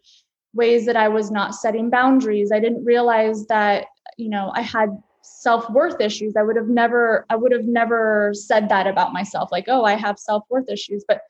ways 0.54 0.88
that 0.88 0.96
i 0.96 1.08
was 1.08 1.30
not 1.30 1.54
setting 1.54 1.92
boundaries. 1.92 2.52
I 2.52 2.60
didn't 2.60 2.84
realize 2.84 3.46
that 3.46 3.86
you 4.18 4.30
know 4.30 4.52
i 4.56 4.62
had 4.62 4.90
self-worth 5.28 6.00
issues. 6.00 6.36
I 6.38 6.44
would 6.44 6.56
have 6.56 6.68
never 6.68 7.26
i 7.30 7.36
would 7.36 7.52
have 7.52 7.66
never 7.66 8.32
said 8.34 8.70
that 8.70 8.88
about 8.88 9.14
myself 9.14 9.50
like 9.52 9.66
oh 9.68 9.84
i 9.84 9.94
have 9.96 10.18
self-worth 10.20 10.70
issues. 10.70 11.04
But 11.08 11.22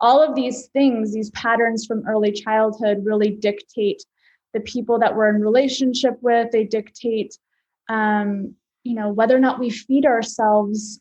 all 0.00 0.22
of 0.22 0.34
these 0.34 0.66
things 0.68 1.14
these 1.14 1.30
patterns 1.30 1.86
from 1.86 2.06
early 2.06 2.32
childhood 2.32 3.04
really 3.04 3.30
dictate 3.30 4.02
the 4.52 4.60
people 4.60 4.98
that 4.98 5.14
we're 5.14 5.28
in 5.28 5.40
relationship 5.40 6.18
with. 6.22 6.50
They 6.50 6.64
dictate 6.64 7.36
um, 7.88 8.54
you 8.84 8.94
know 8.94 9.08
whether 9.08 9.36
or 9.36 9.40
not 9.40 9.58
we 9.58 9.70
feed 9.70 10.06
ourselves 10.06 11.00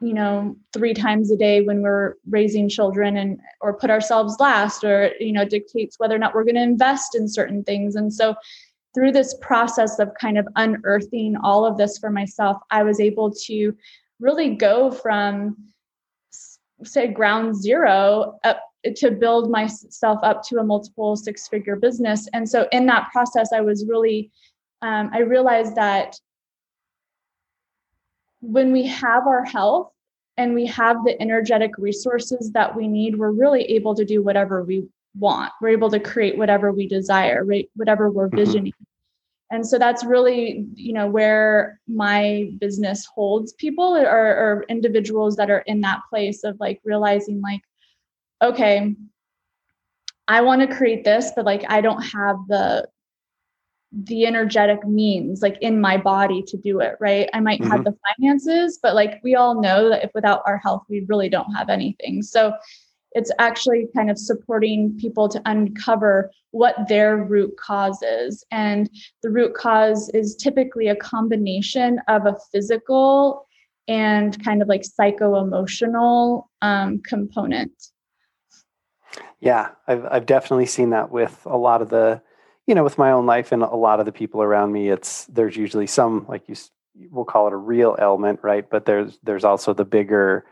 you 0.00 0.12
know 0.12 0.56
three 0.72 0.92
times 0.92 1.30
a 1.30 1.36
day 1.36 1.62
when 1.62 1.80
we're 1.80 2.14
raising 2.28 2.68
children 2.68 3.16
and 3.16 3.40
or 3.60 3.72
put 3.72 3.90
ourselves 3.90 4.36
last 4.40 4.84
or 4.84 5.12
you 5.20 5.32
know 5.32 5.44
dictates 5.44 5.98
whether 5.98 6.14
or 6.14 6.18
not 6.18 6.34
we're 6.34 6.44
going 6.44 6.54
to 6.56 6.62
invest 6.62 7.14
in 7.14 7.28
certain 7.28 7.64
things. 7.64 7.96
And 7.96 8.12
so 8.12 8.34
through 8.94 9.12
this 9.12 9.34
process 9.40 9.98
of 9.98 10.12
kind 10.20 10.38
of 10.38 10.46
unearthing 10.56 11.36
all 11.42 11.66
of 11.66 11.76
this 11.76 11.98
for 11.98 12.10
myself 12.10 12.58
i 12.70 12.82
was 12.82 13.00
able 13.00 13.30
to 13.30 13.74
really 14.20 14.54
go 14.54 14.90
from 14.90 15.56
say 16.82 17.08
ground 17.08 17.54
zero 17.56 18.38
up 18.44 18.60
to 18.96 19.10
build 19.10 19.50
myself 19.50 20.18
up 20.22 20.42
to 20.42 20.58
a 20.58 20.64
multiple 20.64 21.16
six 21.16 21.48
figure 21.48 21.76
business. 21.76 22.28
And 22.34 22.48
so 22.48 22.68
in 22.72 22.86
that 22.86 23.10
process 23.12 23.50
i 23.52 23.60
was 23.60 23.86
really 23.86 24.30
um, 24.82 25.10
i 25.12 25.20
realized 25.20 25.74
that 25.76 26.18
when 28.40 28.72
we 28.72 28.86
have 28.86 29.26
our 29.26 29.44
health 29.44 29.90
and 30.36 30.52
we 30.52 30.66
have 30.66 31.04
the 31.04 31.20
energetic 31.22 31.70
resources 31.78 32.50
that 32.52 32.76
we 32.76 32.88
need 32.88 33.16
we're 33.16 33.30
really 33.30 33.62
able 33.64 33.94
to 33.94 34.04
do 34.04 34.22
whatever 34.22 34.62
we 34.62 34.86
want. 35.18 35.52
We're 35.60 35.68
able 35.68 35.90
to 35.90 36.00
create 36.00 36.36
whatever 36.36 36.72
we 36.72 36.88
desire 36.88 37.44
right? 37.44 37.68
Whatever 37.74 38.10
we're 38.10 38.28
mm-hmm. 38.28 38.36
visioning. 38.36 38.72
And 39.50 39.66
so 39.66 39.78
that's 39.78 40.04
really 40.04 40.66
you 40.74 40.92
know 40.92 41.06
where 41.06 41.80
my 41.86 42.50
business 42.58 43.06
holds 43.06 43.52
people 43.52 43.96
or, 43.96 44.06
or 44.06 44.64
individuals 44.68 45.36
that 45.36 45.50
are 45.50 45.60
in 45.66 45.80
that 45.82 46.00
place 46.10 46.42
of 46.44 46.58
like 46.58 46.80
realizing 46.84 47.40
like 47.40 47.60
okay 48.42 48.96
i 50.26 50.40
want 50.40 50.60
to 50.60 50.76
create 50.76 51.04
this 51.04 51.30
but 51.36 51.44
like 51.44 51.64
i 51.68 51.80
don't 51.80 52.02
have 52.02 52.36
the 52.48 52.88
the 54.02 54.26
energetic 54.26 54.84
means 54.86 55.40
like 55.40 55.56
in 55.60 55.80
my 55.80 55.96
body 55.96 56.42
to 56.42 56.56
do 56.56 56.80
it 56.80 56.96
right? 57.00 57.28
I 57.32 57.40
might 57.40 57.60
mm-hmm. 57.60 57.70
have 57.70 57.84
the 57.84 57.96
finances 58.18 58.78
but 58.82 58.94
like 58.94 59.20
we 59.22 59.36
all 59.36 59.60
know 59.60 59.88
that 59.90 60.04
if 60.04 60.10
without 60.14 60.42
our 60.46 60.58
health 60.58 60.84
we 60.88 61.04
really 61.08 61.28
don't 61.28 61.52
have 61.52 61.68
anything. 61.68 62.22
So 62.22 62.52
it's 63.14 63.30
actually 63.38 63.88
kind 63.94 64.10
of 64.10 64.18
supporting 64.18 64.96
people 64.98 65.28
to 65.28 65.40
uncover 65.46 66.30
what 66.50 66.88
their 66.88 67.16
root 67.16 67.56
cause 67.56 68.02
is. 68.02 68.44
And 68.50 68.90
the 69.22 69.30
root 69.30 69.54
cause 69.54 70.08
is 70.10 70.34
typically 70.34 70.88
a 70.88 70.96
combination 70.96 72.00
of 72.08 72.26
a 72.26 72.36
physical 72.52 73.46
and 73.86 74.42
kind 74.44 74.62
of 74.62 74.68
like 74.68 74.84
psycho 74.84 75.36
emotional 75.36 76.50
um, 76.62 77.00
component. 77.06 77.72
Yeah, 79.40 79.70
I've, 79.86 80.06
I've 80.10 80.26
definitely 80.26 80.66
seen 80.66 80.90
that 80.90 81.10
with 81.10 81.40
a 81.44 81.56
lot 81.56 81.82
of 81.82 81.90
the, 81.90 82.20
you 82.66 82.74
know, 82.74 82.82
with 82.82 82.98
my 82.98 83.10
own 83.10 83.26
life 83.26 83.52
and 83.52 83.62
a 83.62 83.76
lot 83.76 84.00
of 84.00 84.06
the 84.06 84.12
people 84.12 84.42
around 84.42 84.72
me. 84.72 84.88
It's 84.88 85.26
there's 85.26 85.56
usually 85.56 85.86
some 85.86 86.24
like 86.28 86.48
you, 86.48 86.56
we'll 87.10 87.26
call 87.26 87.46
it 87.46 87.52
a 87.52 87.56
real 87.56 87.96
ailment, 88.00 88.40
right? 88.42 88.68
But 88.68 88.86
there's 88.86 89.18
there's 89.22 89.44
also 89.44 89.74
the 89.74 89.84
bigger 89.84 90.46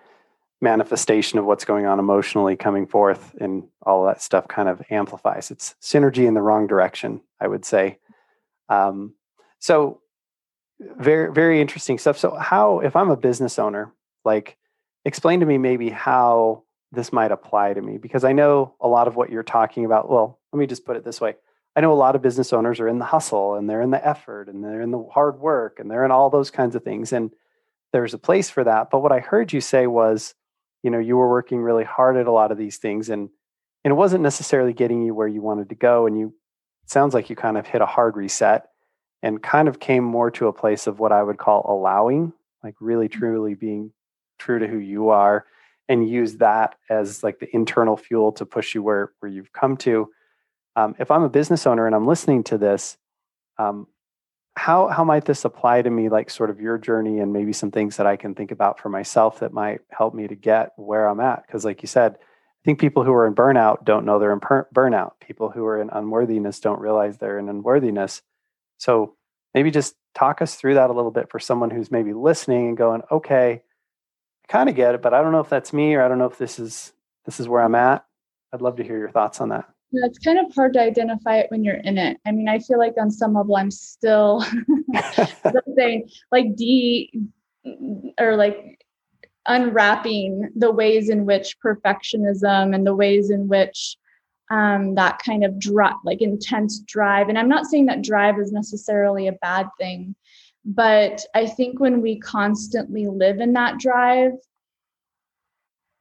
manifestation 0.62 1.38
of 1.38 1.44
what's 1.44 1.64
going 1.64 1.86
on 1.86 1.98
emotionally 1.98 2.56
coming 2.56 2.86
forth 2.86 3.34
and 3.40 3.64
all 3.82 4.06
that 4.06 4.22
stuff 4.22 4.46
kind 4.48 4.68
of 4.68 4.80
amplifies. 4.90 5.50
It's 5.50 5.74
synergy 5.82 6.26
in 6.26 6.34
the 6.34 6.42
wrong 6.42 6.66
direction 6.66 7.20
i 7.40 7.48
would 7.48 7.64
say. 7.64 7.98
Um, 8.68 9.14
so 9.58 10.00
very 10.80 11.32
very 11.32 11.60
interesting 11.60 11.98
stuff. 11.98 12.16
So 12.18 12.34
how 12.34 12.80
if 12.80 12.96
i'm 12.96 13.10
a 13.10 13.16
business 13.16 13.58
owner 13.58 13.92
like 14.24 14.56
explain 15.04 15.40
to 15.40 15.46
me 15.46 15.58
maybe 15.58 15.90
how 15.90 16.62
this 16.92 17.12
might 17.12 17.32
apply 17.32 17.72
to 17.72 17.80
me 17.80 17.98
because 17.98 18.22
i 18.22 18.32
know 18.32 18.74
a 18.80 18.88
lot 18.88 19.08
of 19.08 19.16
what 19.16 19.30
you're 19.30 19.42
talking 19.42 19.84
about 19.84 20.08
well 20.08 20.38
let 20.52 20.58
me 20.58 20.66
just 20.66 20.84
put 20.84 20.96
it 20.96 21.04
this 21.04 21.20
way. 21.20 21.34
I 21.74 21.80
know 21.80 21.92
a 21.92 21.94
lot 21.94 22.14
of 22.14 22.22
business 22.22 22.52
owners 22.52 22.80
are 22.80 22.88
in 22.88 22.98
the 22.98 23.06
hustle 23.06 23.54
and 23.54 23.68
they're 23.68 23.80
in 23.80 23.90
the 23.90 24.06
effort 24.06 24.48
and 24.48 24.62
they're 24.62 24.82
in 24.82 24.90
the 24.90 25.02
hard 25.12 25.40
work 25.40 25.80
and 25.80 25.90
they're 25.90 26.04
in 26.04 26.10
all 26.10 26.28
those 26.28 26.50
kinds 26.50 26.74
of 26.74 26.84
things 26.84 27.12
and 27.12 27.30
there's 27.92 28.14
a 28.14 28.18
place 28.18 28.50
for 28.50 28.64
that. 28.64 28.90
But 28.90 29.00
what 29.00 29.12
i 29.12 29.18
heard 29.18 29.52
you 29.52 29.60
say 29.60 29.86
was 29.86 30.34
you 30.82 30.90
know 30.90 30.98
you 30.98 31.16
were 31.16 31.28
working 31.28 31.60
really 31.60 31.84
hard 31.84 32.16
at 32.16 32.26
a 32.26 32.32
lot 32.32 32.52
of 32.52 32.58
these 32.58 32.78
things 32.78 33.08
and 33.08 33.28
and 33.84 33.92
it 33.92 33.96
wasn't 33.96 34.22
necessarily 34.22 34.72
getting 34.72 35.02
you 35.02 35.14
where 35.14 35.28
you 35.28 35.42
wanted 35.42 35.68
to 35.68 35.74
go 35.74 36.06
and 36.06 36.18
you 36.18 36.34
sounds 36.86 37.14
like 37.14 37.30
you 37.30 37.36
kind 37.36 37.56
of 37.56 37.66
hit 37.66 37.80
a 37.80 37.86
hard 37.86 38.16
reset 38.16 38.68
and 39.22 39.42
kind 39.42 39.68
of 39.68 39.80
came 39.80 40.04
more 40.04 40.30
to 40.30 40.48
a 40.48 40.52
place 40.52 40.86
of 40.86 40.98
what 40.98 41.12
I 41.12 41.22
would 41.22 41.38
call 41.38 41.64
allowing 41.68 42.32
like 42.62 42.74
really 42.80 43.08
mm. 43.08 43.12
truly 43.12 43.54
being 43.54 43.92
true 44.38 44.58
to 44.58 44.66
who 44.66 44.78
you 44.78 45.10
are 45.10 45.46
and 45.88 46.08
use 46.08 46.36
that 46.36 46.76
as 46.88 47.22
like 47.22 47.38
the 47.38 47.54
internal 47.54 47.96
fuel 47.96 48.32
to 48.32 48.46
push 48.46 48.74
you 48.74 48.82
where 48.82 49.12
where 49.20 49.30
you've 49.30 49.52
come 49.52 49.76
to 49.76 50.08
um, 50.76 50.94
if 50.98 51.10
i'm 51.10 51.22
a 51.22 51.28
business 51.28 51.66
owner 51.66 51.86
and 51.86 51.94
i'm 51.94 52.06
listening 52.06 52.42
to 52.42 52.58
this 52.58 52.96
um, 53.58 53.86
how 54.54 54.88
how 54.88 55.02
might 55.04 55.24
this 55.24 55.44
apply 55.44 55.82
to 55.82 55.90
me 55.90 56.08
like 56.08 56.28
sort 56.28 56.50
of 56.50 56.60
your 56.60 56.76
journey 56.76 57.20
and 57.20 57.32
maybe 57.32 57.52
some 57.52 57.70
things 57.70 57.96
that 57.96 58.06
i 58.06 58.16
can 58.16 58.34
think 58.34 58.50
about 58.50 58.78
for 58.78 58.88
myself 58.88 59.40
that 59.40 59.52
might 59.52 59.80
help 59.90 60.14
me 60.14 60.28
to 60.28 60.34
get 60.34 60.72
where 60.76 61.08
i'm 61.08 61.20
at? 61.20 61.46
Because 61.46 61.64
like 61.64 61.82
you 61.82 61.88
said 61.88 62.14
i 62.14 62.64
think 62.64 62.78
people 62.78 63.04
who 63.04 63.12
are 63.12 63.26
in 63.26 63.34
burnout 63.34 63.84
don't 63.84 64.04
know 64.04 64.18
they're 64.18 64.32
in 64.32 64.40
per- 64.40 64.68
burnout. 64.74 65.12
People 65.20 65.50
who 65.50 65.64
are 65.64 65.80
in 65.80 65.90
unworthiness 65.90 66.60
don't 66.60 66.80
realize 66.80 67.16
they're 67.16 67.38
in 67.38 67.48
unworthiness. 67.48 68.22
So 68.78 69.16
maybe 69.54 69.70
just 69.70 69.94
talk 70.14 70.42
us 70.42 70.54
through 70.54 70.74
that 70.74 70.90
a 70.90 70.92
little 70.92 71.10
bit 71.10 71.30
for 71.30 71.38
someone 71.38 71.70
who's 71.70 71.90
maybe 71.90 72.12
listening 72.12 72.68
and 72.68 72.76
going 72.76 73.02
okay 73.10 73.62
i 74.44 74.52
kind 74.52 74.68
of 74.68 74.76
get 74.76 74.94
it 74.94 75.02
but 75.02 75.14
i 75.14 75.22
don't 75.22 75.32
know 75.32 75.40
if 75.40 75.48
that's 75.48 75.72
me 75.72 75.94
or 75.94 76.02
i 76.02 76.08
don't 76.08 76.18
know 76.18 76.26
if 76.26 76.38
this 76.38 76.58
is 76.58 76.92
this 77.24 77.40
is 77.40 77.48
where 77.48 77.62
i'm 77.62 77.74
at. 77.74 78.04
I'd 78.52 78.60
love 78.60 78.76
to 78.76 78.84
hear 78.84 78.98
your 78.98 79.10
thoughts 79.10 79.40
on 79.40 79.48
that 79.50 79.71
yeah, 79.92 80.06
it's 80.06 80.18
kind 80.18 80.38
of 80.38 80.52
hard 80.54 80.72
to 80.72 80.80
identify 80.80 81.36
it 81.36 81.50
when 81.50 81.64
you're 81.64 81.74
in 81.76 81.98
it. 81.98 82.18
I 82.24 82.32
mean, 82.32 82.48
I 82.48 82.58
feel 82.58 82.78
like 82.78 82.94
on 82.98 83.10
some 83.10 83.34
level, 83.34 83.56
I'm 83.56 83.70
still 83.70 84.44
like 86.32 86.56
D 86.56 87.12
or 88.18 88.36
like 88.36 88.78
unwrapping 89.46 90.50
the 90.56 90.70
ways 90.70 91.10
in 91.10 91.26
which 91.26 91.58
perfectionism 91.60 92.74
and 92.74 92.86
the 92.86 92.94
ways 92.94 93.30
in 93.30 93.48
which 93.48 93.96
um, 94.50 94.94
that 94.94 95.18
kind 95.18 95.44
of 95.44 95.58
drive, 95.58 95.96
like 96.04 96.22
intense 96.22 96.80
drive. 96.80 97.28
And 97.28 97.38
I'm 97.38 97.48
not 97.48 97.66
saying 97.66 97.86
that 97.86 98.02
drive 98.02 98.38
is 98.38 98.52
necessarily 98.52 99.28
a 99.28 99.32
bad 99.32 99.68
thing, 99.78 100.14
but 100.64 101.24
I 101.34 101.46
think 101.46 101.80
when 101.80 102.00
we 102.00 102.18
constantly 102.18 103.08
live 103.08 103.40
in 103.40 103.52
that 103.54 103.78
drive, 103.78 104.32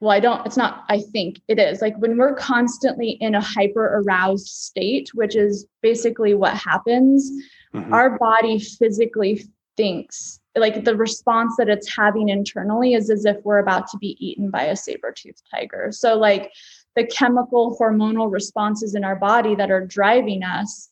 well 0.01 0.12
i 0.12 0.20
don't 0.20 0.46
it's 0.46 0.58
not 0.58 0.84
i 0.89 1.00
think 1.00 1.39
it 1.48 1.58
is 1.58 1.81
like 1.81 1.96
when 1.98 2.17
we're 2.17 2.36
constantly 2.36 3.12
in 3.22 3.36
a 3.36 3.41
hyper 3.41 4.01
aroused 4.01 4.48
state 4.48 5.10
which 5.13 5.36
is 5.36 5.65
basically 5.81 6.34
what 6.34 6.53
happens 6.55 7.31
mm-hmm. 7.74 7.93
our 7.93 8.17
body 8.17 8.60
physically 8.60 9.46
thinks 9.77 10.41
like 10.58 10.84
the 10.84 10.96
response 10.98 11.55
that 11.58 11.70
it's 11.70 11.96
having 11.96 12.27
internally 12.27 12.93
is 12.93 13.10
as 13.10 13.24
if 13.24 13.38
we're 13.46 13.60
about 13.60 13.88
to 13.88 13.98
be 13.98 14.17
eaten 14.20 14.50
by 14.50 14.63
a 14.63 14.75
saber-toothed 14.75 15.43
tiger 15.50 15.89
so 15.91 16.17
like 16.17 16.51
the 16.98 17.05
chemical 17.05 17.77
hormonal 17.79 18.29
responses 18.29 18.96
in 18.96 19.05
our 19.05 19.15
body 19.15 19.55
that 19.55 19.72
are 19.72 19.86
driving 19.86 20.43
us 20.43 20.90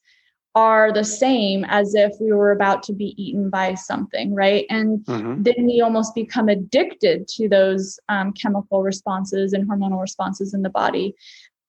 are 0.55 0.91
the 0.91 1.03
same 1.03 1.63
as 1.65 1.93
if 1.93 2.11
we 2.19 2.31
were 2.31 2.51
about 2.51 2.81
to 2.83 2.93
be 2.93 3.13
eaten 3.21 3.49
by 3.49 3.75
something, 3.75 4.33
right? 4.33 4.65
And 4.69 4.99
mm-hmm. 5.05 5.43
then 5.43 5.65
we 5.65 5.81
almost 5.81 6.15
become 6.15 6.49
addicted 6.49 7.27
to 7.29 7.47
those 7.47 7.99
um, 8.09 8.33
chemical 8.33 8.81
responses 8.81 9.53
and 9.53 9.69
hormonal 9.69 10.01
responses 10.01 10.53
in 10.53 10.63
the 10.63 10.69
body. 10.69 11.15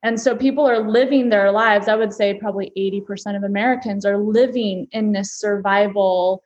And 0.03 0.19
so 0.19 0.35
people 0.35 0.67
are 0.67 0.89
living 0.89 1.29
their 1.29 1.53
lives. 1.53 1.89
I 1.89 1.95
would 1.95 2.13
say 2.13 2.35
probably 2.35 2.73
80% 2.77 3.37
of 3.37 3.43
Americans 3.43 4.07
are 4.07 4.17
living 4.17 4.89
in 4.93 5.13
this 5.13 5.35
survival 5.35 6.43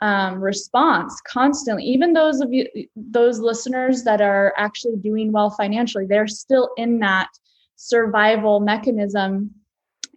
um, 0.00 0.40
response 0.40 1.20
constantly. 1.26 1.84
Even 1.84 2.12
those 2.12 2.40
of 2.40 2.52
you, 2.52 2.66
those 2.96 3.40
listeners 3.40 4.04
that 4.04 4.20
are 4.20 4.54
actually 4.56 4.96
doing 4.96 5.32
well 5.32 5.50
financially, 5.50 6.06
they're 6.06 6.28
still 6.28 6.70
in 6.76 7.00
that 7.00 7.28
survival 7.74 8.60
mechanism. 8.60 9.50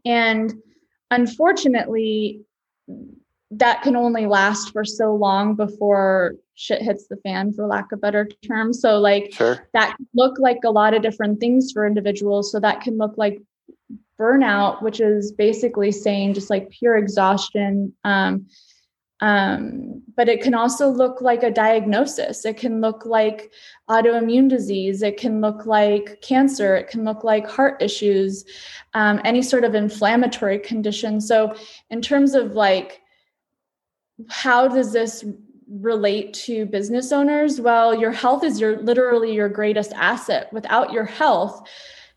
And 0.06 0.54
unfortunately, 1.12 2.42
that 3.52 3.82
can 3.84 3.96
only 3.96 4.26
last 4.26 4.72
for 4.72 4.84
so 4.84 5.16
long 5.16 5.56
before 5.56 6.36
shit 6.56 6.82
hits 6.82 7.08
the 7.08 7.18
fan 7.18 7.54
for 7.54 7.68
lack 7.68 7.92
of 7.92 8.02
better 8.02 8.28
term 8.48 8.72
so 8.74 8.98
like 8.98 9.34
sure. 9.34 9.68
that 9.74 9.96
look 10.14 10.40
like 10.40 10.60
a 10.64 10.70
lot 10.70 10.94
of 10.94 11.02
different 11.02 11.40
things 11.40 11.72
for 11.72 11.86
individuals 11.86 12.52
so 12.52 12.60
that 12.60 12.82
can 12.82 12.98
look 12.98 13.14
like 13.18 13.40
burnout, 14.20 14.82
which 14.82 15.00
is 15.00 15.32
basically 15.32 15.92
saying 15.92 16.34
just 16.34 16.50
like 16.50 16.70
pure 16.70 16.98
exhaustion. 16.98 17.94
Um, 18.04 18.48
um, 19.26 20.04
but 20.16 20.30
it 20.30 20.44
can 20.44 20.54
also 20.54 20.88
look 20.88 21.20
like 21.20 21.42
a 21.42 21.50
diagnosis. 21.50 22.46
It 22.46 22.58
can 22.58 22.80
look 22.80 23.08
like 23.08 23.52
autoimmune 23.90 24.48
disease. 24.48 25.02
It 25.02 25.18
can 25.18 25.42
look 25.42 25.66
like 25.66 26.22
cancer. 26.22 26.76
It 26.76 26.90
can 26.90 27.04
look 27.04 27.24
like 27.24 27.50
heart 27.50 27.82
issues, 27.82 28.46
um, 28.94 29.20
any 29.26 29.42
sort 29.42 29.64
of 29.64 29.74
inflammatory 29.74 30.60
condition. 30.60 31.20
So, 31.20 31.56
in 31.90 32.04
terms 32.04 32.36
of 32.36 32.52
like, 32.52 33.02
how 34.30 34.68
does 34.68 34.94
this 34.94 35.26
relate 35.68 36.36
to 36.46 36.68
business 36.68 37.12
owners? 37.12 37.60
Well, 37.60 37.96
your 37.96 38.12
health 38.12 38.44
is 38.44 38.60
your 38.62 38.80
literally 38.84 39.34
your 39.34 39.50
greatest 39.50 39.92
asset. 39.94 40.54
Without 40.54 40.94
your 40.94 41.06
health, 41.06 41.68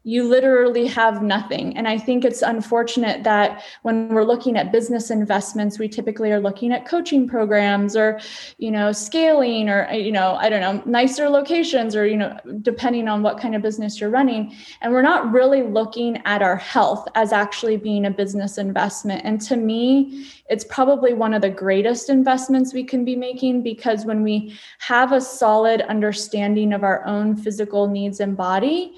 you 0.08 0.24
literally 0.24 0.86
have 0.86 1.22
nothing. 1.22 1.76
And 1.76 1.86
I 1.86 1.98
think 1.98 2.24
it's 2.24 2.40
unfortunate 2.40 3.24
that 3.24 3.62
when 3.82 4.08
we're 4.08 4.24
looking 4.24 4.56
at 4.56 4.72
business 4.72 5.10
investments, 5.10 5.78
we 5.78 5.86
typically 5.86 6.32
are 6.32 6.40
looking 6.40 6.72
at 6.72 6.86
coaching 6.86 7.28
programs 7.28 7.94
or, 7.94 8.18
you 8.56 8.70
know, 8.70 8.90
scaling 8.90 9.68
or, 9.68 9.86
you 9.92 10.10
know, 10.10 10.36
I 10.36 10.48
don't 10.48 10.62
know, 10.62 10.82
nicer 10.86 11.28
locations 11.28 11.94
or, 11.94 12.06
you 12.06 12.16
know, 12.16 12.34
depending 12.62 13.06
on 13.06 13.22
what 13.22 13.38
kind 13.38 13.54
of 13.54 13.60
business 13.60 14.00
you're 14.00 14.08
running. 14.08 14.56
And 14.80 14.94
we're 14.94 15.02
not 15.02 15.30
really 15.30 15.60
looking 15.60 16.22
at 16.24 16.40
our 16.40 16.56
health 16.56 17.06
as 17.14 17.30
actually 17.30 17.76
being 17.76 18.06
a 18.06 18.10
business 18.10 18.56
investment. 18.56 19.26
And 19.26 19.42
to 19.42 19.56
me, 19.56 20.26
it's 20.48 20.64
probably 20.64 21.12
one 21.12 21.34
of 21.34 21.42
the 21.42 21.50
greatest 21.50 22.08
investments 22.08 22.72
we 22.72 22.82
can 22.82 23.04
be 23.04 23.14
making 23.14 23.62
because 23.62 24.06
when 24.06 24.22
we 24.22 24.58
have 24.78 25.12
a 25.12 25.20
solid 25.20 25.82
understanding 25.82 26.72
of 26.72 26.82
our 26.82 27.04
own 27.04 27.36
physical 27.36 27.88
needs 27.88 28.20
and 28.20 28.38
body, 28.38 28.94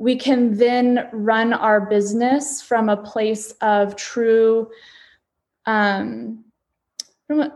we 0.00 0.16
can 0.16 0.56
then 0.56 1.06
run 1.12 1.52
our 1.52 1.82
business 1.82 2.62
from 2.62 2.88
a 2.88 2.96
place 2.96 3.52
of 3.60 3.96
true 3.96 4.70
um, 5.66 6.42
uh, 7.28 7.48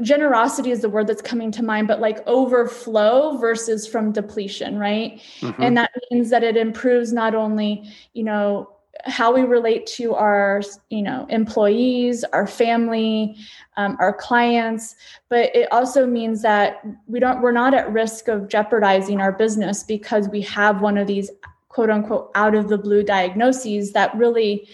generosity 0.00 0.72
is 0.72 0.82
the 0.82 0.88
word 0.88 1.06
that's 1.06 1.22
coming 1.22 1.52
to 1.52 1.62
mind 1.62 1.86
but 1.86 2.00
like 2.00 2.26
overflow 2.26 3.38
versus 3.38 3.86
from 3.86 4.10
depletion 4.10 4.76
right 4.76 5.22
mm-hmm. 5.40 5.62
and 5.62 5.76
that 5.76 5.90
means 6.10 6.30
that 6.30 6.42
it 6.42 6.56
improves 6.56 7.12
not 7.12 7.34
only 7.34 7.88
you 8.12 8.24
know 8.24 8.68
how 9.04 9.34
we 9.34 9.42
relate 9.42 9.86
to 9.86 10.14
our 10.14 10.62
you 10.90 11.02
know 11.02 11.26
employees 11.28 12.24
our 12.32 12.46
family 12.46 13.36
um, 13.76 13.96
our 14.00 14.12
clients. 14.12 14.94
But 15.28 15.54
it 15.54 15.70
also 15.72 16.06
means 16.06 16.42
that 16.42 16.84
we 17.06 17.20
don't 17.20 17.40
we're 17.40 17.52
not 17.52 17.74
at 17.74 17.92
risk 17.92 18.28
of 18.28 18.48
jeopardizing 18.48 19.20
our 19.20 19.32
business 19.32 19.82
because 19.82 20.28
we 20.28 20.40
have 20.42 20.80
one 20.80 20.98
of 20.98 21.06
these 21.06 21.30
quote 21.68 21.90
unquote 21.90 22.30
out 22.34 22.54
of 22.54 22.68
the 22.68 22.78
blue 22.78 23.02
diagnoses 23.02 23.92
that 23.92 24.14
really 24.14 24.68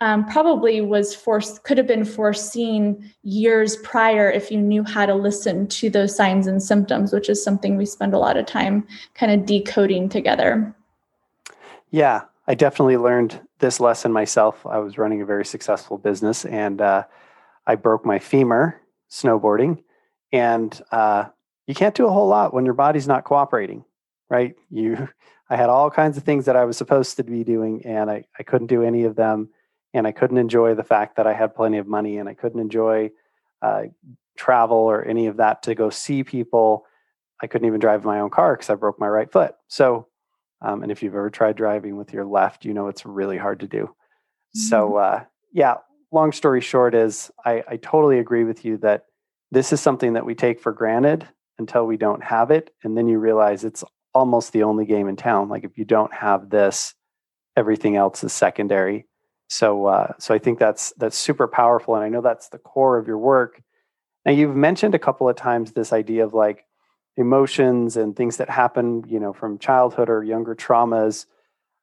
um, 0.00 0.26
probably 0.26 0.80
was 0.80 1.14
forced 1.14 1.62
could 1.64 1.78
have 1.78 1.86
been 1.86 2.04
foreseen 2.04 3.12
years 3.22 3.76
prior 3.78 4.30
if 4.30 4.50
you 4.50 4.60
knew 4.60 4.84
how 4.84 5.06
to 5.06 5.14
listen 5.14 5.66
to 5.68 5.88
those 5.88 6.14
signs 6.14 6.46
and 6.46 6.62
symptoms 6.62 7.12
which 7.12 7.28
is 7.28 7.42
something 7.42 7.76
we 7.76 7.86
spend 7.86 8.14
a 8.14 8.18
lot 8.18 8.36
of 8.36 8.46
time 8.46 8.86
kind 9.14 9.32
of 9.32 9.46
decoding 9.46 10.08
together. 10.08 10.74
Yeah 11.90 12.22
i 12.46 12.54
definitely 12.54 12.96
learned 12.96 13.40
this 13.58 13.80
lesson 13.80 14.12
myself 14.12 14.64
i 14.66 14.78
was 14.78 14.98
running 14.98 15.22
a 15.22 15.26
very 15.26 15.44
successful 15.44 15.98
business 15.98 16.44
and 16.44 16.80
uh, 16.80 17.04
i 17.66 17.74
broke 17.74 18.04
my 18.04 18.18
femur 18.18 18.80
snowboarding 19.10 19.82
and 20.32 20.82
uh, 20.90 21.24
you 21.66 21.74
can't 21.74 21.94
do 21.94 22.06
a 22.06 22.10
whole 22.10 22.26
lot 22.26 22.52
when 22.52 22.64
your 22.64 22.74
body's 22.74 23.06
not 23.06 23.24
cooperating 23.24 23.84
right 24.28 24.54
you 24.70 25.08
I 25.50 25.56
had 25.56 25.68
all 25.68 25.90
kinds 25.90 26.16
of 26.16 26.24
things 26.24 26.46
that 26.46 26.56
I 26.56 26.64
was 26.64 26.76
supposed 26.76 27.16
to 27.16 27.22
be 27.22 27.44
doing, 27.44 27.84
and 27.84 28.10
I, 28.10 28.24
I 28.38 28.42
couldn't 28.42 28.68
do 28.68 28.82
any 28.82 29.04
of 29.04 29.16
them. 29.16 29.50
And 29.92 30.06
I 30.06 30.12
couldn't 30.12 30.38
enjoy 30.38 30.74
the 30.74 30.82
fact 30.82 31.16
that 31.16 31.26
I 31.26 31.34
had 31.34 31.54
plenty 31.54 31.78
of 31.78 31.86
money, 31.86 32.18
and 32.18 32.28
I 32.28 32.34
couldn't 32.34 32.60
enjoy 32.60 33.10
uh, 33.62 33.84
travel 34.36 34.78
or 34.78 35.04
any 35.04 35.26
of 35.26 35.36
that 35.36 35.62
to 35.64 35.74
go 35.74 35.90
see 35.90 36.24
people. 36.24 36.86
I 37.42 37.46
couldn't 37.46 37.66
even 37.66 37.78
drive 37.78 38.04
my 38.04 38.20
own 38.20 38.30
car 38.30 38.54
because 38.54 38.70
I 38.70 38.74
broke 38.74 38.98
my 38.98 39.06
right 39.06 39.30
foot. 39.30 39.54
So, 39.68 40.08
um, 40.62 40.82
and 40.82 40.90
if 40.90 41.02
you've 41.02 41.14
ever 41.14 41.30
tried 41.30 41.56
driving 41.56 41.96
with 41.96 42.12
your 42.12 42.24
left, 42.24 42.64
you 42.64 42.74
know 42.74 42.88
it's 42.88 43.04
really 43.04 43.38
hard 43.38 43.60
to 43.60 43.66
do. 43.66 43.84
Mm-hmm. 43.84 44.60
So, 44.60 44.96
uh, 44.96 45.24
yeah, 45.52 45.76
long 46.12 46.32
story 46.32 46.60
short 46.60 46.94
is 46.94 47.30
I, 47.44 47.62
I 47.68 47.76
totally 47.76 48.18
agree 48.18 48.44
with 48.44 48.64
you 48.64 48.78
that 48.78 49.04
this 49.50 49.72
is 49.72 49.80
something 49.80 50.14
that 50.14 50.26
we 50.26 50.34
take 50.34 50.60
for 50.60 50.72
granted 50.72 51.28
until 51.58 51.86
we 51.86 51.96
don't 51.96 52.22
have 52.22 52.50
it. 52.50 52.70
And 52.82 52.96
then 52.96 53.06
you 53.06 53.18
realize 53.18 53.64
it's 53.64 53.84
almost 54.14 54.52
the 54.52 54.62
only 54.62 54.86
game 54.86 55.08
in 55.08 55.16
town. 55.16 55.48
Like 55.48 55.64
if 55.64 55.76
you 55.76 55.84
don't 55.84 56.12
have 56.14 56.50
this, 56.50 56.94
everything 57.56 57.96
else 57.96 58.24
is 58.24 58.32
secondary. 58.32 59.06
So 59.48 59.86
uh, 59.86 60.12
so 60.18 60.34
I 60.34 60.38
think 60.38 60.58
that's 60.58 60.92
that's 60.96 61.16
super 61.16 61.46
powerful, 61.46 61.94
and 61.94 62.02
I 62.02 62.08
know 62.08 62.22
that's 62.22 62.48
the 62.48 62.58
core 62.58 62.98
of 62.98 63.06
your 63.06 63.18
work. 63.18 63.62
Now 64.24 64.32
you've 64.32 64.56
mentioned 64.56 64.94
a 64.94 64.98
couple 64.98 65.28
of 65.28 65.36
times 65.36 65.72
this 65.72 65.92
idea 65.92 66.24
of 66.24 66.32
like 66.32 66.64
emotions 67.16 67.96
and 67.96 68.16
things 68.16 68.38
that 68.38 68.50
happen, 68.50 69.04
you 69.06 69.20
know, 69.20 69.32
from 69.32 69.58
childhood 69.58 70.08
or 70.08 70.24
younger 70.24 70.54
traumas. 70.54 71.26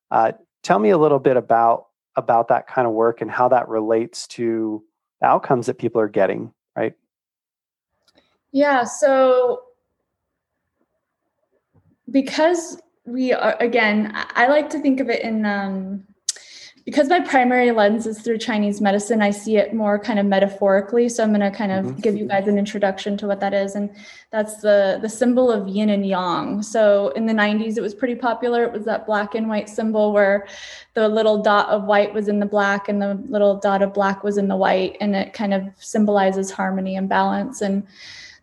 Uh, 0.09 0.33
tell 0.63 0.79
me 0.79 0.89
a 0.89 0.97
little 0.97 1.19
bit 1.19 1.37
about 1.37 1.87
about 2.17 2.49
that 2.49 2.67
kind 2.67 2.85
of 2.85 2.93
work 2.93 3.21
and 3.21 3.31
how 3.31 3.47
that 3.47 3.69
relates 3.69 4.27
to 4.27 4.83
the 5.21 5.27
outcomes 5.27 5.67
that 5.67 5.77
people 5.77 6.01
are 6.01 6.09
getting, 6.09 6.51
right? 6.75 6.93
Yeah. 8.51 8.83
So 8.83 9.61
because 12.11 12.81
we 13.05 13.33
are 13.33 13.57
again 13.59 14.11
i 14.35 14.47
like 14.47 14.69
to 14.69 14.79
think 14.79 14.99
of 14.99 15.09
it 15.09 15.21
in 15.21 15.45
um, 15.45 16.03
because 16.85 17.07
my 17.09 17.19
primary 17.19 17.71
lens 17.71 18.07
is 18.07 18.19
through 18.21 18.37
chinese 18.37 18.81
medicine 18.81 19.21
i 19.21 19.29
see 19.29 19.57
it 19.57 19.73
more 19.73 19.99
kind 19.99 20.19
of 20.19 20.25
metaphorically. 20.25 21.09
So 21.09 21.23
i'm 21.23 21.29
going 21.29 21.41
to 21.41 21.55
kind 21.55 21.71
of 21.71 21.85
mm-hmm. 21.85 21.99
give 21.99 22.15
you 22.15 22.27
guys 22.27 22.47
an 22.47 22.57
introduction 22.57 23.17
to 23.17 23.27
what 23.27 23.39
that 23.39 23.53
is. 23.53 23.75
And 23.75 23.89
that's 24.31 24.57
the 24.57 24.99
the 25.01 25.09
symbol 25.09 25.51
of 25.51 25.67
yin 25.67 25.89
and 25.89 26.05
yang. 26.05 26.63
So 26.63 27.09
in 27.09 27.25
the 27.25 27.33
90s 27.33 27.77
it 27.77 27.81
was 27.81 27.93
pretty 27.93 28.15
popular. 28.15 28.63
It 28.63 28.71
was 28.71 28.85
that 28.85 29.05
black 29.05 29.35
and 29.35 29.49
white 29.49 29.69
symbol 29.69 30.13
where 30.13 30.47
the 30.93 31.07
little 31.07 31.41
dot 31.41 31.69
of 31.69 31.83
white 31.83 32.13
was 32.13 32.27
in 32.27 32.39
the 32.39 32.45
black 32.45 32.89
and 32.89 33.01
the 33.01 33.15
little 33.27 33.57
dot 33.57 33.81
of 33.81 33.93
black 33.93 34.23
was 34.23 34.37
in 34.37 34.47
the 34.47 34.55
white. 34.55 34.97
And 35.01 35.15
it 35.15 35.33
kind 35.33 35.53
of 35.53 35.63
symbolizes 35.77 36.51
harmony 36.51 36.95
and 36.95 37.09
balance. 37.09 37.61
And 37.61 37.85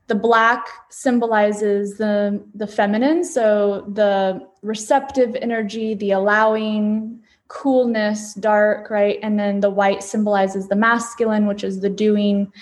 the 0.09 0.14
black 0.14 0.66
symbolizes 0.90 1.98
the 1.98 2.42
the 2.55 2.66
feminine. 2.66 3.24
So 3.24 3.85
the 3.88 4.46
receptive 4.62 5.37
energy 5.37 5.94
the 5.94 6.11
allowing 6.12 7.22
coolness 7.48 8.34
dark 8.34 8.90
right? 8.90 9.18
And 9.22 9.38
then 9.38 9.61
the 9.61 9.70
white 9.70 10.02
symbolizes 10.02 10.68
the 10.68 10.76
masculine 10.76 11.46
which 11.46 11.64
is 11.64 11.80
the 11.80 11.90
doing 11.90 12.52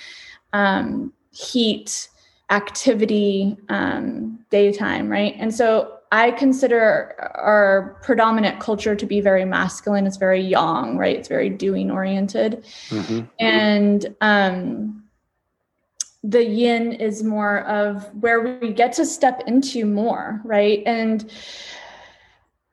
um, 0.53 1.13
heat 1.33 2.09
activity 2.51 3.57
um, 3.69 4.39
daytime 4.51 5.09
right? 5.09 5.35
And 5.39 5.55
so 5.55 5.93
i 6.13 6.31
consider 6.31 7.15
our 7.35 7.99
predominant 8.03 8.61
culture 8.61 8.95
to 8.95 9.07
be 9.07 9.21
very 9.21 9.45
masculine. 9.45 10.07
It's 10.07 10.17
very 10.17 10.41
yang 10.41 10.97
right? 10.97 11.17
It's 11.17 11.29
very 11.29 11.51
doing 11.51 11.91
oriented. 11.91 12.65
Mm-hmm. 12.89 13.21
and 13.41 14.17
um, 14.21 15.03
the 16.23 16.45
yin 16.45 16.93
is 16.93 17.23
more 17.23 17.61
of 17.67 18.05
where 18.21 18.41
we 18.41 18.73
get 18.73 18.93
to 18.95 19.05
step 19.05 19.43
into 19.47 19.85
more 19.85 20.41
right? 20.45 20.83
And 20.87 21.31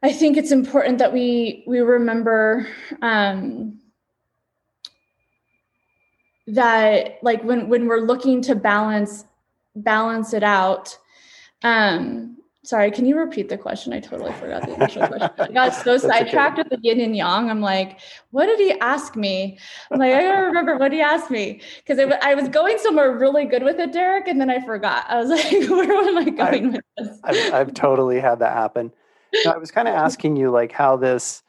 i 0.03 0.11
think 0.11 0.37
it's 0.37 0.51
important 0.51 0.99
that 0.99 1.11
we 1.11 1.63
we 1.65 1.79
remember 1.79 2.67
um 3.01 3.79
that 6.45 7.17
like 7.21 7.43
when 7.43 7.69
when 7.69 7.87
we're 7.87 8.01
looking 8.01 8.41
to 8.41 8.53
balance 8.53 9.25
balance 9.75 10.33
it 10.33 10.43
out 10.43 10.97
um 11.63 12.37
Sorry, 12.65 12.91
can 12.91 13.05
you 13.05 13.17
repeat 13.17 13.49
the 13.49 13.57
question? 13.57 13.91
I 13.91 13.99
totally 13.99 14.31
forgot 14.31 14.65
the 14.65 14.75
initial 14.75 15.05
question. 15.05 15.29
I 15.37 15.47
got 15.51 15.75
so 15.83 15.97
sidetracked 15.97 16.59
okay. 16.59 16.67
with 16.69 16.81
the 16.81 16.87
yin 16.87 17.01
and 17.01 17.13
yang. 17.13 17.49
I'm 17.49 17.59
like, 17.59 17.99
what 18.31 18.45
did 18.45 18.57
he 18.57 18.71
ask 18.79 19.17
me? 19.17 19.59
I'm 19.91 19.99
like, 19.99 20.13
I 20.13 20.21
don't 20.21 20.45
remember 20.45 20.77
what 20.77 20.93
he 20.93 21.01
asked 21.01 21.29
me 21.29 21.59
because 21.85 21.99
I 22.21 22.35
was 22.35 22.47
going 22.47 22.77
somewhere 22.79 23.11
really 23.17 23.43
good 23.43 23.63
with 23.63 23.79
it, 23.81 23.91
Derek, 23.91 24.29
and 24.29 24.39
then 24.39 24.49
I 24.49 24.65
forgot. 24.65 25.05
I 25.09 25.17
was 25.17 25.29
like, 25.29 25.51
where 25.69 25.91
am 25.91 26.17
I 26.17 26.29
going 26.29 26.67
I, 26.67 26.69
with 26.69 26.85
this? 26.97 27.19
I've, 27.25 27.53
I've 27.53 27.73
totally 27.73 28.21
had 28.21 28.39
that 28.39 28.53
happen. 28.53 28.93
I 29.47 29.57
was 29.57 29.71
kind 29.71 29.87
of 29.87 29.95
asking 29.95 30.35
you 30.35 30.51
like 30.51 30.71
how 30.71 30.97
this, 30.97 31.43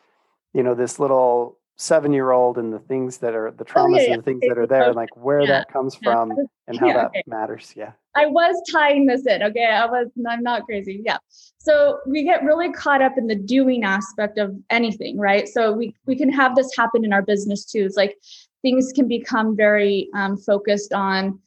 you 0.53 0.63
know, 0.63 0.75
this 0.75 0.99
little 0.99 1.59
seven 1.77 2.13
year 2.13 2.31
old 2.31 2.57
and 2.57 2.73
the 2.73 2.79
things 2.79 3.19
that 3.19 3.35
are 3.35 3.51
the 3.51 3.65
traumas 3.65 3.97
oh, 3.97 3.97
yeah, 3.97 4.03
yeah. 4.03 4.13
and 4.13 4.23
the 4.23 4.25
things 4.25 4.41
that 4.49 4.57
are 4.57 4.67
there 4.67 4.87
and 4.87 4.95
like 4.95 5.15
where 5.17 5.41
yeah. 5.41 5.47
that 5.47 5.73
comes 5.73 5.97
from 5.97 6.33
and 6.69 6.79
how 6.79 6.87
that 6.87 7.07
okay. 7.09 7.23
matters 7.27 7.73
yeah 7.75 7.91
i 8.15 8.27
was 8.27 8.55
tying 8.71 9.07
this 9.07 9.27
in 9.27 9.43
okay 9.43 9.65
i 9.65 9.85
was 9.85 10.07
i'm 10.29 10.43
not 10.43 10.65
crazy 10.67 11.03
yeah 11.05 11.19
so 11.59 11.99
we 12.07 12.23
get 12.23 12.45
really 12.45 12.71
caught 12.73 13.03
up 13.03 13.19
in 13.19 13.27
the 13.27 13.35
doing 13.35 13.83
aspect 13.83 14.39
of 14.39 14.55
anything 14.71 15.19
right 15.19 15.49
so 15.49 15.73
we 15.73 15.93
we 16.07 16.15
can 16.15 16.31
have 16.31 16.55
this 16.55 16.71
happen 16.77 17.05
in 17.05 17.13
our 17.13 17.23
business 17.23 17.65
too 17.65 17.85
it's 17.85 17.97
like 17.97 18.17
things 18.63 18.93
can 18.95 19.09
become 19.09 19.57
very 19.57 20.09
um, 20.15 20.37
focused 20.37 20.93
on 20.93 21.39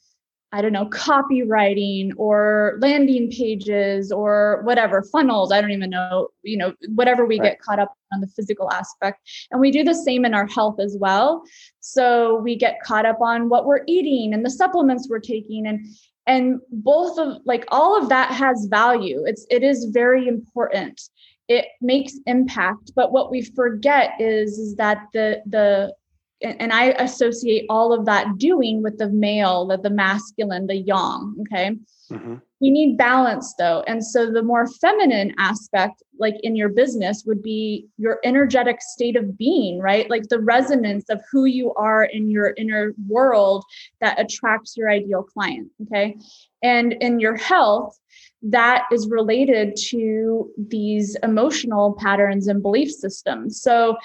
I 0.54 0.62
don't 0.62 0.72
know, 0.72 0.86
copywriting 0.86 2.12
or 2.16 2.78
landing 2.82 3.30
pages 3.30 4.12
or 4.14 4.62
whatever, 4.64 5.04
funnels. 5.12 5.52
I 5.52 5.60
don't 5.60 5.72
even 5.72 5.90
know, 5.90 6.30
you 6.42 6.58
know, 6.58 6.74
whatever 6.96 7.26
we 7.26 7.38
right. 7.40 7.52
get 7.52 7.62
caught 7.62 7.80
up 7.80 7.94
on 8.14 8.22
the 8.22 8.28
physical 8.28 8.72
aspect. 8.72 9.20
And 9.52 9.60
we 9.60 9.72
do 9.72 9.84
the 9.84 9.94
same 9.94 10.24
in 10.24 10.34
our 10.34 10.48
health 10.48 10.80
as 10.80 10.96
well. 11.00 11.44
So 11.82 12.38
we 12.38 12.56
get 12.56 12.80
caught 12.82 13.06
up 13.06 13.20
on 13.22 13.50
what 13.50 13.66
we're 13.66 13.84
eating 13.88 14.34
and 14.34 14.46
the 14.46 14.50
supplements 14.50 15.08
we're 15.10 15.20
taking 15.20 15.68
and 15.68 15.86
and 16.28 16.60
both 16.72 17.18
of 17.18 17.38
like 17.46 17.66
all 17.70 17.98
of 17.98 18.10
that 18.10 18.32
has 18.32 18.68
value. 18.70 19.24
It's 19.26 19.46
it 19.50 19.64
is 19.64 19.86
very 19.86 20.28
important. 20.28 21.02
It 21.48 21.68
makes 21.82 22.20
impact, 22.26 22.92
but 22.96 23.14
what 23.14 23.32
we 23.32 23.42
forget 23.42 24.12
is 24.20 24.58
is 24.58 24.76
that 24.76 25.08
the 25.14 25.42
the 25.46 25.94
and 26.42 26.72
I 26.72 26.92
associate 26.92 27.66
all 27.70 27.94
of 27.94 28.06
that 28.06 28.38
doing 28.38 28.84
with 28.84 28.98
the 28.98 29.10
male, 29.10 29.66
the, 29.66 29.78
the 29.78 29.90
masculine, 29.90 30.68
the 30.68 30.76
yang. 30.76 31.36
Okay. 31.42 31.78
Mm-hmm. 32.12 32.36
You 32.60 32.72
need 32.72 32.98
balance 32.98 33.54
though. 33.58 33.84
And 33.88 34.04
so 34.04 34.32
the 34.32 34.42
more 34.42 34.68
feminine 34.68 35.34
aspect, 35.38 36.02
like 36.20 36.36
in 36.42 36.56
your 36.56 36.70
business, 36.70 37.24
would 37.26 37.44
be 37.44 37.88
your 37.98 38.20
energetic 38.24 38.82
state 38.82 39.16
of 39.16 39.38
being, 39.38 39.80
right? 39.80 40.10
Like 40.10 40.30
the 40.30 40.40
resonance 40.40 41.06
of 41.10 41.22
who 41.32 41.46
you 41.46 41.74
are 41.74 42.04
in 42.04 42.30
your 42.30 42.54
inner 42.58 42.94
world 43.08 43.64
that 44.02 44.20
attracts 44.20 44.78
your 44.78 44.90
ideal 44.90 45.24
client. 45.24 45.70
Okay. 45.84 46.18
And 46.64 46.94
in 46.94 47.20
your 47.20 47.36
health, 47.36 48.00
that 48.44 48.86
is 48.92 49.10
related 49.10 49.76
to 49.90 50.50
these 50.58 51.16
emotional 51.24 51.96
patterns 52.00 52.48
and 52.48 52.62
belief 52.62 52.92
systems. 52.92 53.62
So 53.62 53.98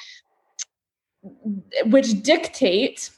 which 1.86 2.22
dictate 2.22 3.10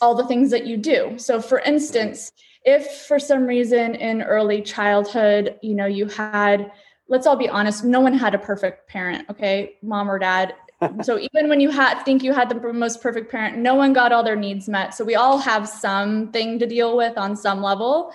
all 0.00 0.14
the 0.14 0.26
things 0.26 0.50
that 0.50 0.66
you 0.66 0.76
do. 0.76 1.14
So 1.16 1.40
for 1.40 1.60
instance, 1.60 2.32
if 2.64 2.86
for 3.06 3.18
some 3.18 3.44
reason 3.46 3.94
in 3.94 4.22
early 4.22 4.62
childhood, 4.62 5.58
you 5.62 5.74
know, 5.74 5.86
you 5.86 6.06
had 6.06 6.70
let's 7.08 7.26
all 7.26 7.36
be 7.36 7.48
honest, 7.48 7.84
no 7.84 8.00
one 8.00 8.12
had 8.12 8.34
a 8.34 8.38
perfect 8.38 8.86
parent, 8.88 9.28
okay? 9.30 9.76
Mom 9.82 10.10
or 10.10 10.18
dad. 10.18 10.54
so 11.02 11.18
even 11.18 11.48
when 11.48 11.58
you 11.60 11.70
had 11.70 12.02
think 12.02 12.22
you 12.22 12.32
had 12.32 12.48
the 12.48 12.72
most 12.72 13.02
perfect 13.02 13.30
parent, 13.30 13.58
no 13.58 13.74
one 13.74 13.92
got 13.92 14.12
all 14.12 14.22
their 14.22 14.36
needs 14.36 14.68
met. 14.68 14.94
So 14.94 15.04
we 15.04 15.14
all 15.14 15.38
have 15.38 15.68
something 15.68 16.58
to 16.58 16.66
deal 16.66 16.96
with 16.96 17.16
on 17.18 17.34
some 17.34 17.62
level. 17.62 18.12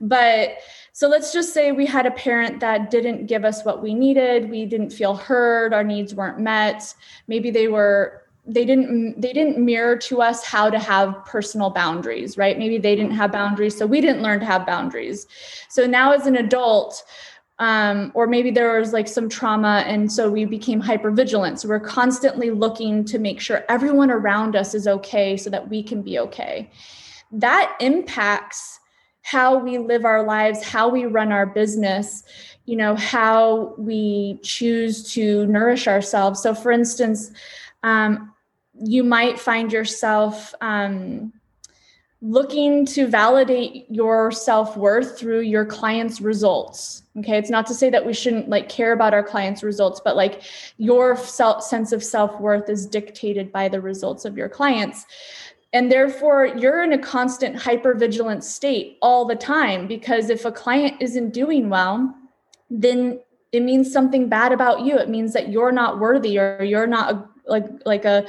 But 0.00 0.58
so 0.92 1.08
let's 1.08 1.32
just 1.32 1.54
say 1.54 1.72
we 1.72 1.86
had 1.86 2.04
a 2.06 2.10
parent 2.10 2.60
that 2.60 2.90
didn't 2.90 3.26
give 3.26 3.44
us 3.44 3.64
what 3.64 3.82
we 3.82 3.94
needed. 3.94 4.50
We 4.50 4.66
didn't 4.66 4.90
feel 4.90 5.14
heard. 5.14 5.72
Our 5.72 5.84
needs 5.84 6.14
weren't 6.14 6.40
met. 6.40 6.94
Maybe 7.28 7.50
they 7.50 7.68
were 7.68 8.21
they 8.44 8.64
didn't 8.64 9.20
they 9.20 9.32
didn't 9.32 9.58
mirror 9.58 9.96
to 9.96 10.20
us 10.20 10.44
how 10.44 10.68
to 10.68 10.78
have 10.78 11.24
personal 11.24 11.70
boundaries 11.70 12.36
right? 12.36 12.58
Maybe 12.58 12.78
they 12.78 12.96
didn't 12.96 13.12
have 13.12 13.30
boundaries 13.32 13.76
so 13.76 13.86
we 13.86 14.00
didn't 14.00 14.22
learn 14.22 14.40
to 14.40 14.46
have 14.46 14.66
boundaries. 14.66 15.26
So 15.68 15.86
now 15.86 16.12
as 16.12 16.26
an 16.26 16.36
adult 16.36 17.04
um, 17.58 18.10
or 18.14 18.26
maybe 18.26 18.50
there 18.50 18.80
was 18.80 18.92
like 18.92 19.06
some 19.06 19.28
trauma 19.28 19.84
and 19.86 20.10
so 20.10 20.28
we 20.28 20.44
became 20.44 20.80
hyper 20.80 21.12
vigilant 21.12 21.60
so 21.60 21.68
we're 21.68 21.78
constantly 21.78 22.50
looking 22.50 23.04
to 23.04 23.18
make 23.18 23.40
sure 23.40 23.64
everyone 23.68 24.10
around 24.10 24.56
us 24.56 24.74
is 24.74 24.88
okay 24.88 25.36
so 25.36 25.48
that 25.50 25.68
we 25.68 25.82
can 25.82 26.02
be 26.02 26.18
okay. 26.18 26.70
That 27.30 27.76
impacts 27.80 28.80
how 29.22 29.56
we 29.56 29.78
live 29.78 30.04
our 30.04 30.24
lives 30.24 30.64
how 30.64 30.88
we 30.88 31.04
run 31.04 31.30
our 31.30 31.46
business 31.46 32.24
you 32.64 32.76
know 32.76 32.96
how 32.96 33.74
we 33.78 34.40
choose 34.42 35.12
to 35.12 35.46
nourish 35.46 35.86
ourselves. 35.86 36.42
So 36.42 36.54
for 36.54 36.72
instance 36.72 37.30
um, 37.82 38.32
you 38.74 39.04
might 39.04 39.38
find 39.38 39.72
yourself 39.72 40.54
um, 40.60 41.32
looking 42.20 42.86
to 42.86 43.08
validate 43.08 43.84
your 43.90 44.30
self-worth 44.30 45.18
through 45.18 45.40
your 45.40 45.64
clients 45.64 46.20
results. 46.20 47.02
Okay 47.18 47.36
it's 47.36 47.50
not 47.50 47.66
to 47.66 47.74
say 47.74 47.90
that 47.90 48.06
we 48.06 48.14
shouldn't 48.14 48.48
like 48.48 48.68
care 48.68 48.92
about 48.92 49.12
our 49.12 49.24
clients 49.24 49.62
results 49.62 50.00
but 50.04 50.14
like 50.14 50.42
your 50.78 51.16
self 51.16 51.64
sense 51.64 51.90
of 51.92 52.02
self-worth 52.02 52.68
is 52.70 52.86
dictated 52.86 53.50
by 53.50 53.68
the 53.68 53.80
results 53.80 54.24
of 54.24 54.36
your 54.36 54.48
clients. 54.48 55.04
And 55.72 55.90
therefore 55.90 56.46
you're 56.46 56.84
in 56.84 56.92
a 56.92 56.98
constant 56.98 57.56
hyper 57.56 57.94
vigilant 57.94 58.44
state 58.44 58.98
all 59.02 59.24
the 59.24 59.34
time 59.34 59.88
because 59.88 60.30
if 60.30 60.44
a 60.44 60.52
client 60.52 60.98
isn't 61.00 61.34
doing 61.34 61.68
well 61.68 62.14
then 62.70 63.18
it 63.50 63.62
means 63.62 63.92
something 63.92 64.28
bad 64.28 64.52
about 64.52 64.80
you. 64.80 64.96
It 64.96 65.10
means 65.10 65.34
that 65.34 65.50
you're 65.50 65.72
not 65.72 66.00
worthy 66.00 66.38
or 66.38 66.62
you're 66.62 66.86
not 66.86 67.12
a, 67.12 67.28
like 67.46 67.66
like 67.84 68.04
a 68.04 68.26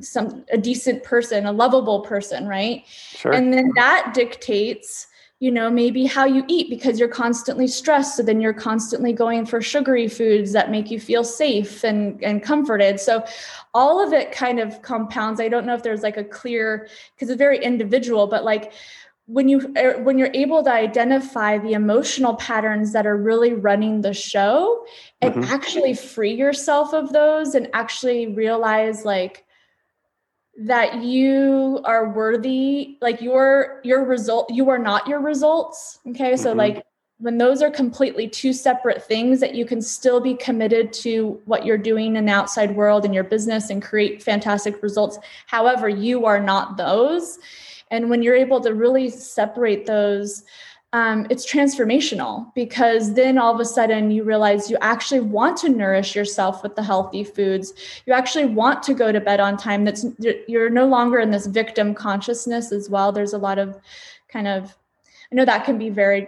some 0.00 0.44
a 0.52 0.58
decent 0.58 1.02
person 1.04 1.46
a 1.46 1.52
lovable 1.52 2.00
person 2.00 2.46
right? 2.46 2.84
Sure. 2.86 3.32
and 3.32 3.52
then 3.52 3.70
that 3.76 4.12
dictates 4.14 5.06
you 5.40 5.52
know 5.52 5.70
maybe 5.70 6.04
how 6.04 6.24
you 6.24 6.44
eat 6.48 6.68
because 6.68 6.98
you're 6.98 7.08
constantly 7.08 7.68
stressed. 7.68 8.16
So 8.16 8.22
then 8.24 8.40
you're 8.40 8.52
constantly 8.52 9.12
going 9.12 9.46
for 9.46 9.62
sugary 9.62 10.08
foods 10.08 10.52
that 10.52 10.70
make 10.70 10.90
you 10.90 10.98
feel 10.98 11.22
safe 11.22 11.84
and 11.84 12.22
and 12.24 12.42
comforted. 12.42 12.98
So 12.98 13.24
all 13.72 14.04
of 14.04 14.12
it 14.12 14.32
kind 14.32 14.58
of 14.58 14.82
compounds. 14.82 15.40
I 15.40 15.48
don't 15.48 15.64
know 15.64 15.74
if 15.74 15.82
there's 15.84 16.02
like 16.02 16.16
a 16.16 16.24
clear 16.24 16.88
because 17.14 17.30
it's 17.30 17.38
very 17.38 17.62
individual 17.62 18.26
but 18.26 18.44
like 18.44 18.72
when 19.28 19.46
you 19.46 19.72
er, 19.76 20.02
when 20.02 20.18
you're 20.18 20.30
able 20.32 20.64
to 20.64 20.72
identify 20.72 21.58
the 21.58 21.74
emotional 21.74 22.34
patterns 22.36 22.92
that 22.94 23.06
are 23.06 23.16
really 23.16 23.52
running 23.52 24.00
the 24.00 24.14
show 24.14 24.84
and 25.20 25.34
mm-hmm. 25.34 25.52
actually 25.52 25.94
free 25.94 26.32
yourself 26.32 26.94
of 26.94 27.12
those 27.12 27.54
and 27.54 27.68
actually 27.74 28.28
realize 28.28 29.04
like 29.04 29.44
that 30.60 31.02
you 31.02 31.80
are 31.84 32.10
worthy 32.10 32.96
like 33.02 33.20
your 33.20 33.80
your 33.84 34.04
result 34.04 34.50
you 34.50 34.70
are 34.70 34.78
not 34.78 35.06
your 35.06 35.20
results 35.20 36.00
okay 36.08 36.34
so 36.34 36.48
mm-hmm. 36.48 36.60
like 36.60 36.82
when 37.18 37.36
those 37.36 37.62
are 37.62 37.70
completely 37.70 38.28
two 38.28 38.52
separate 38.52 39.02
things 39.02 39.40
that 39.40 39.54
you 39.54 39.66
can 39.66 39.82
still 39.82 40.20
be 40.20 40.34
committed 40.34 40.92
to 40.92 41.40
what 41.44 41.66
you're 41.66 41.76
doing 41.76 42.16
in 42.16 42.24
the 42.24 42.32
outside 42.32 42.74
world 42.74 43.04
and 43.04 43.14
your 43.14 43.24
business 43.24 43.68
and 43.68 43.82
create 43.82 44.22
fantastic 44.22 44.82
results 44.82 45.18
however 45.46 45.86
you 45.86 46.24
are 46.24 46.40
not 46.40 46.78
those 46.78 47.38
and 47.90 48.10
when 48.10 48.22
you're 48.22 48.36
able 48.36 48.60
to 48.60 48.74
really 48.74 49.10
separate 49.10 49.86
those 49.86 50.44
um, 50.94 51.26
it's 51.28 51.50
transformational 51.50 52.52
because 52.54 53.12
then 53.12 53.36
all 53.36 53.54
of 53.54 53.60
a 53.60 53.64
sudden 53.64 54.10
you 54.10 54.24
realize 54.24 54.70
you 54.70 54.78
actually 54.80 55.20
want 55.20 55.58
to 55.58 55.68
nourish 55.68 56.16
yourself 56.16 56.62
with 56.62 56.76
the 56.76 56.82
healthy 56.82 57.24
foods. 57.24 57.74
You 58.06 58.14
actually 58.14 58.46
want 58.46 58.82
to 58.84 58.94
go 58.94 59.12
to 59.12 59.20
bed 59.20 59.38
on 59.38 59.58
time. 59.58 59.84
That's 59.84 60.06
you're 60.18 60.70
no 60.70 60.86
longer 60.86 61.18
in 61.18 61.30
this 61.30 61.46
victim 61.46 61.94
consciousness 61.94 62.72
as 62.72 62.88
well. 62.88 63.12
There's 63.12 63.34
a 63.34 63.38
lot 63.38 63.58
of 63.58 63.78
kind 64.28 64.48
of 64.48 64.74
I 65.30 65.34
know 65.34 65.44
that 65.44 65.66
can 65.66 65.76
be 65.76 65.90
very 65.90 66.26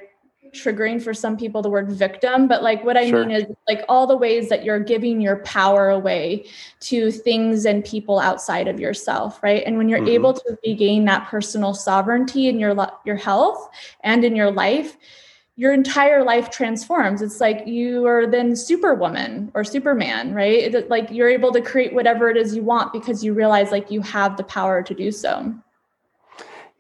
triggering 0.53 1.03
for 1.03 1.13
some 1.13 1.37
people 1.37 1.63
the 1.63 1.71
word 1.71 1.91
victim 1.91 2.47
but 2.47 2.63
like 2.63 2.85
what 2.85 2.97
i 2.97 3.09
sure. 3.09 3.25
mean 3.25 3.35
is 3.35 3.47
like 3.69 3.83
all 3.89 4.07
the 4.07 4.17
ways 4.17 4.49
that 4.49 4.65
you're 4.65 4.81
giving 4.81 5.21
your 5.21 5.37
power 5.39 5.91
away 5.91 6.45
to 6.81 7.11
things 7.11 7.65
and 7.65 7.85
people 7.85 8.19
outside 8.19 8.69
of 8.69 8.81
yourself 8.81 9.41
right? 9.43 9.63
And 9.67 9.77
when 9.77 9.89
you're 9.89 10.01
mm-hmm. 10.01 10.09
able 10.09 10.35
to 10.35 10.59
regain 10.65 11.05
that 11.07 11.29
personal 11.29 11.75
sovereignty 11.75 12.49
in 12.49 12.59
your 12.59 12.75
your 13.05 13.17
health 13.17 13.69
and 14.03 14.25
in 14.25 14.37
your 14.37 14.51
life 14.51 14.97
your 15.57 15.75
entire 15.75 16.25
life 16.25 16.49
transforms. 16.49 17.21
It's 17.21 17.39
like 17.39 17.67
you 17.67 18.07
are 18.07 18.27
then 18.27 18.57
superwoman 18.57 19.51
or 19.55 19.63
superman 19.63 20.33
right? 20.33 20.75
It, 20.75 20.89
like 20.89 21.11
you're 21.11 21.29
able 21.29 21.53
to 21.53 21.61
create 21.61 21.93
whatever 21.93 22.31
it 22.31 22.37
is 22.37 22.57
you 22.57 22.63
want 22.63 22.93
because 22.93 23.23
you 23.23 23.35
realize 23.35 23.71
like 23.71 23.91
you 23.91 24.01
have 24.01 24.37
the 24.37 24.45
power 24.45 24.83
to 24.83 24.95
do 24.95 25.13
so. 25.13 25.55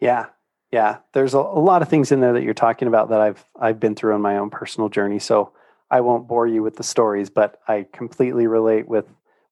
Yeah 0.00 0.26
yeah, 0.72 0.98
there's 1.12 1.34
a, 1.34 1.38
a, 1.38 1.60
lot 1.60 1.82
of 1.82 1.88
things 1.88 2.12
in 2.12 2.20
there 2.20 2.32
that 2.32 2.44
you're 2.44 2.54
talking 2.54 2.88
about 2.88 3.10
that 3.10 3.20
I've 3.20 3.44
I've 3.58 3.80
been 3.80 3.94
through 3.94 4.14
on 4.14 4.22
my 4.22 4.38
own 4.38 4.50
personal 4.50 4.88
journey. 4.88 5.18
So 5.18 5.52
I 5.90 6.00
won't 6.00 6.28
bore 6.28 6.46
you 6.46 6.62
with 6.62 6.76
the 6.76 6.84
stories, 6.84 7.28
but 7.30 7.60
I 7.66 7.86
completely 7.92 8.46
relate 8.46 8.88
with 8.88 9.06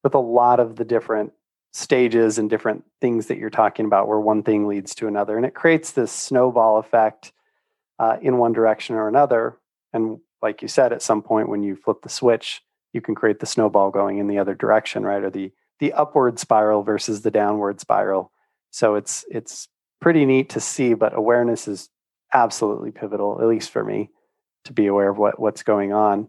with 0.04 0.14
a 0.14 0.20
lot 0.20 0.60
of 0.60 0.76
the 0.76 0.84
different 0.84 1.32
stages 1.72 2.38
and 2.38 2.48
different 2.48 2.84
things 3.00 3.26
that 3.26 3.38
you're 3.38 3.50
talking 3.50 3.84
about, 3.84 4.08
where 4.08 4.20
one 4.20 4.42
thing 4.42 4.66
leads 4.66 4.94
to 4.96 5.08
another, 5.08 5.36
and 5.36 5.44
it 5.44 5.54
creates 5.54 5.90
this 5.90 6.12
snowball 6.12 6.78
effect 6.78 7.32
uh, 7.98 8.16
in 8.22 8.38
one 8.38 8.52
direction 8.52 8.94
or 8.94 9.08
another. 9.08 9.58
And 9.92 10.18
like 10.40 10.62
you 10.62 10.68
said, 10.68 10.92
at 10.92 11.02
some 11.02 11.22
point 11.22 11.48
when 11.48 11.64
you 11.64 11.74
flip 11.74 12.02
the 12.02 12.08
switch, 12.08 12.62
you 12.92 13.00
can 13.00 13.16
create 13.16 13.40
the 13.40 13.46
snowball 13.46 13.90
going 13.90 14.18
in 14.18 14.28
the 14.28 14.38
other 14.38 14.54
direction, 14.54 15.02
right? 15.02 15.22
Or 15.22 15.30
the 15.30 15.52
the 15.80 15.92
upward 15.92 16.38
spiral 16.38 16.82
versus 16.82 17.22
the 17.22 17.30
downward 17.30 17.80
spiral. 17.80 18.32
So 18.70 18.94
it's 18.94 19.24
it's 19.28 19.68
pretty 20.00 20.24
neat 20.24 20.50
to 20.50 20.60
see, 20.60 20.94
but 20.94 21.16
awareness 21.16 21.68
is 21.68 21.90
absolutely 22.32 22.90
pivotal, 22.90 23.40
at 23.40 23.46
least 23.46 23.70
for 23.70 23.84
me, 23.84 24.10
to 24.64 24.72
be 24.72 24.86
aware 24.86 25.08
of 25.08 25.18
what, 25.18 25.38
what's 25.40 25.62
going 25.62 25.92
on. 25.92 26.28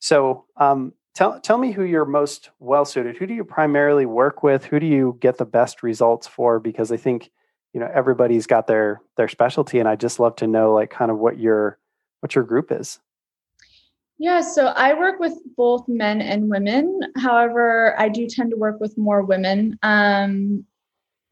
So, 0.00 0.44
um, 0.56 0.92
tell 1.14 1.40
tell 1.40 1.58
me 1.58 1.72
who 1.72 1.82
you're 1.82 2.04
most 2.04 2.50
well 2.60 2.84
suited. 2.84 3.16
Who 3.16 3.26
do 3.26 3.34
you 3.34 3.44
primarily 3.44 4.06
work 4.06 4.42
with? 4.42 4.64
Who 4.64 4.78
do 4.78 4.86
you 4.86 5.18
get 5.20 5.38
the 5.38 5.44
best 5.44 5.82
results 5.82 6.26
for? 6.26 6.60
Because 6.60 6.92
I 6.92 6.96
think 6.96 7.30
you 7.72 7.80
know 7.80 7.90
everybody's 7.92 8.46
got 8.46 8.68
their 8.68 9.00
their 9.16 9.28
specialty, 9.28 9.80
and 9.80 9.88
I 9.88 9.96
just 9.96 10.20
love 10.20 10.36
to 10.36 10.46
know 10.46 10.72
like 10.72 10.90
kind 10.90 11.10
of 11.10 11.18
what 11.18 11.38
your 11.38 11.78
what 12.20 12.34
your 12.34 12.44
group 12.44 12.70
is. 12.70 13.00
Yeah, 14.20 14.40
so 14.40 14.66
I 14.66 14.94
work 14.94 15.20
with 15.20 15.34
both 15.56 15.86
men 15.86 16.20
and 16.20 16.48
women. 16.48 17.00
However, 17.16 17.94
I 17.98 18.08
do 18.08 18.26
tend 18.26 18.50
to 18.50 18.56
work 18.56 18.80
with 18.80 18.98
more 18.98 19.22
women. 19.22 19.78
Um, 19.82 20.64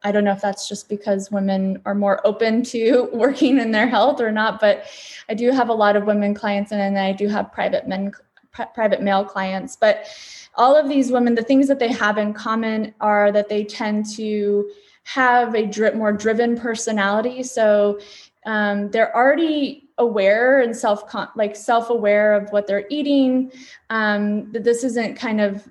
I 0.07 0.13
don't 0.13 0.23
know 0.23 0.33
if 0.33 0.41
that's 0.41 0.69
just 0.69 0.89
because 0.89 1.33
women 1.33 1.83
are 1.85 1.95
more 1.95 2.25
open 2.25 2.63
to 2.65 3.09
working 3.13 3.59
in 3.59 3.73
their 3.73 3.89
health 3.89 4.21
or 4.21 4.31
not, 4.31 4.61
but 4.61 4.87
I 5.29 5.35
do 5.35 5.51
have 5.51 5.69
a 5.69 5.75
lot 5.75 5.97
of 5.97 6.05
women 6.05 6.33
clients 6.33 6.71
and 6.71 6.81
then 6.81 6.97
I 6.97 7.13
do 7.13 7.27
have 7.27 7.53
private 7.53 7.89
men, 7.89 8.13
private 8.53 9.03
male 9.03 9.25
clients. 9.25 9.75
But 9.75 10.07
all 10.55 10.77
of 10.77 10.89
these 10.89 11.11
women, 11.11 11.35
the 11.35 11.43
things 11.43 11.67
that 11.67 11.81
they 11.81 11.91
have 11.91 12.19
in 12.19 12.35
common 12.35 12.95
are 13.01 13.33
that 13.33 13.49
they 13.49 13.65
tend 13.65 14.07
to 14.15 14.71
have 15.03 15.57
a 15.57 15.67
drip, 15.67 15.97
more 15.97 16.13
driven 16.13 16.57
personality. 16.57 17.43
So 17.43 17.99
um, 18.47 18.91
they're 18.93 19.15
already 19.15 19.89
aware 19.99 20.61
and 20.61 20.77
self 20.77 21.03
like 21.35 21.57
self 21.57 21.91
aware 21.91 22.35
of 22.35 22.51
what 22.51 22.69
they're 22.69 22.87
eating. 22.91 23.51
Um, 23.91 24.53
that 24.53 24.63
this 24.63 24.85
isn't 24.85 25.17
kind 25.17 25.41
of 25.41 25.67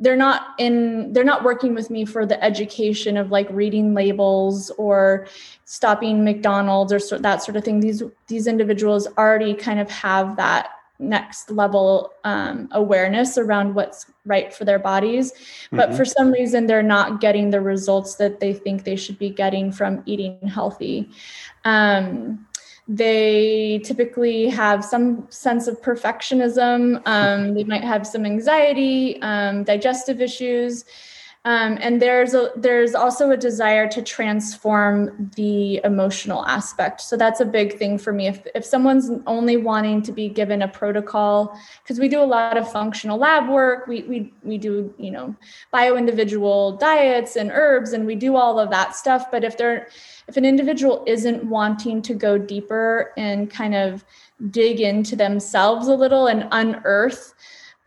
they're 0.00 0.16
not 0.16 0.54
in 0.58 1.12
they're 1.12 1.24
not 1.24 1.42
working 1.42 1.74
with 1.74 1.90
me 1.90 2.04
for 2.04 2.24
the 2.24 2.42
education 2.42 3.16
of 3.16 3.30
like 3.30 3.48
reading 3.50 3.94
labels 3.94 4.70
or 4.78 5.26
stopping 5.64 6.24
mcdonald's 6.24 6.92
or 6.92 6.98
so, 6.98 7.18
that 7.18 7.42
sort 7.42 7.56
of 7.56 7.64
thing. 7.64 7.80
These 7.80 8.02
these 8.26 8.46
individuals 8.46 9.08
already 9.18 9.54
kind 9.54 9.80
of 9.80 9.90
have 9.90 10.36
that 10.36 10.70
next 11.00 11.50
level 11.50 12.12
um, 12.24 12.68
awareness 12.72 13.38
around 13.38 13.74
what's 13.74 14.06
right 14.24 14.52
for 14.52 14.64
their 14.64 14.78
bodies. 14.80 15.32
But 15.70 15.88
mm-hmm. 15.88 15.96
for 15.96 16.04
some 16.04 16.32
reason 16.32 16.66
they're 16.66 16.82
not 16.82 17.20
getting 17.20 17.50
the 17.50 17.60
results 17.60 18.16
that 18.16 18.40
they 18.40 18.52
think 18.52 18.84
they 18.84 18.96
should 18.96 19.18
be 19.18 19.30
getting 19.30 19.70
from 19.70 20.02
eating 20.06 20.38
healthy. 20.48 21.08
Um, 21.64 22.47
they 22.88 23.80
typically 23.84 24.48
have 24.48 24.82
some 24.82 25.30
sense 25.30 25.66
of 25.68 25.80
perfectionism. 25.82 27.02
Um, 27.06 27.52
they 27.52 27.64
might 27.64 27.84
have 27.84 28.06
some 28.06 28.24
anxiety, 28.24 29.20
um, 29.20 29.62
digestive 29.64 30.22
issues. 30.22 30.86
Um, 31.48 31.78
and 31.80 32.02
there's 32.02 32.34
a, 32.34 32.50
there's 32.56 32.94
also 32.94 33.30
a 33.30 33.36
desire 33.38 33.88
to 33.88 34.02
transform 34.02 35.30
the 35.34 35.80
emotional 35.82 36.44
aspect. 36.44 37.00
So 37.00 37.16
that's 37.16 37.40
a 37.40 37.46
big 37.46 37.78
thing 37.78 37.96
for 37.96 38.12
me. 38.12 38.26
If 38.26 38.46
if 38.54 38.66
someone's 38.66 39.10
only 39.26 39.56
wanting 39.56 40.02
to 40.02 40.12
be 40.12 40.28
given 40.28 40.60
a 40.60 40.68
protocol, 40.68 41.58
because 41.82 41.98
we 41.98 42.06
do 42.06 42.20
a 42.20 42.28
lot 42.36 42.58
of 42.58 42.70
functional 42.70 43.16
lab 43.16 43.48
work, 43.48 43.86
we 43.86 44.02
we 44.02 44.30
we 44.42 44.58
do 44.58 44.92
you 44.98 45.10
know 45.10 45.34
bio 45.70 45.96
individual 45.96 46.76
diets 46.76 47.34
and 47.34 47.50
herbs, 47.50 47.94
and 47.94 48.04
we 48.04 48.14
do 48.14 48.36
all 48.36 48.58
of 48.58 48.68
that 48.68 48.94
stuff. 48.94 49.30
But 49.30 49.42
if 49.42 49.56
they're 49.56 49.88
if 50.26 50.36
an 50.36 50.44
individual 50.44 51.02
isn't 51.06 51.44
wanting 51.44 52.02
to 52.02 52.12
go 52.12 52.36
deeper 52.36 53.14
and 53.16 53.50
kind 53.50 53.74
of 53.74 54.04
dig 54.50 54.82
into 54.82 55.16
themselves 55.16 55.88
a 55.88 55.94
little 55.94 56.26
and 56.26 56.46
unearth 56.52 57.32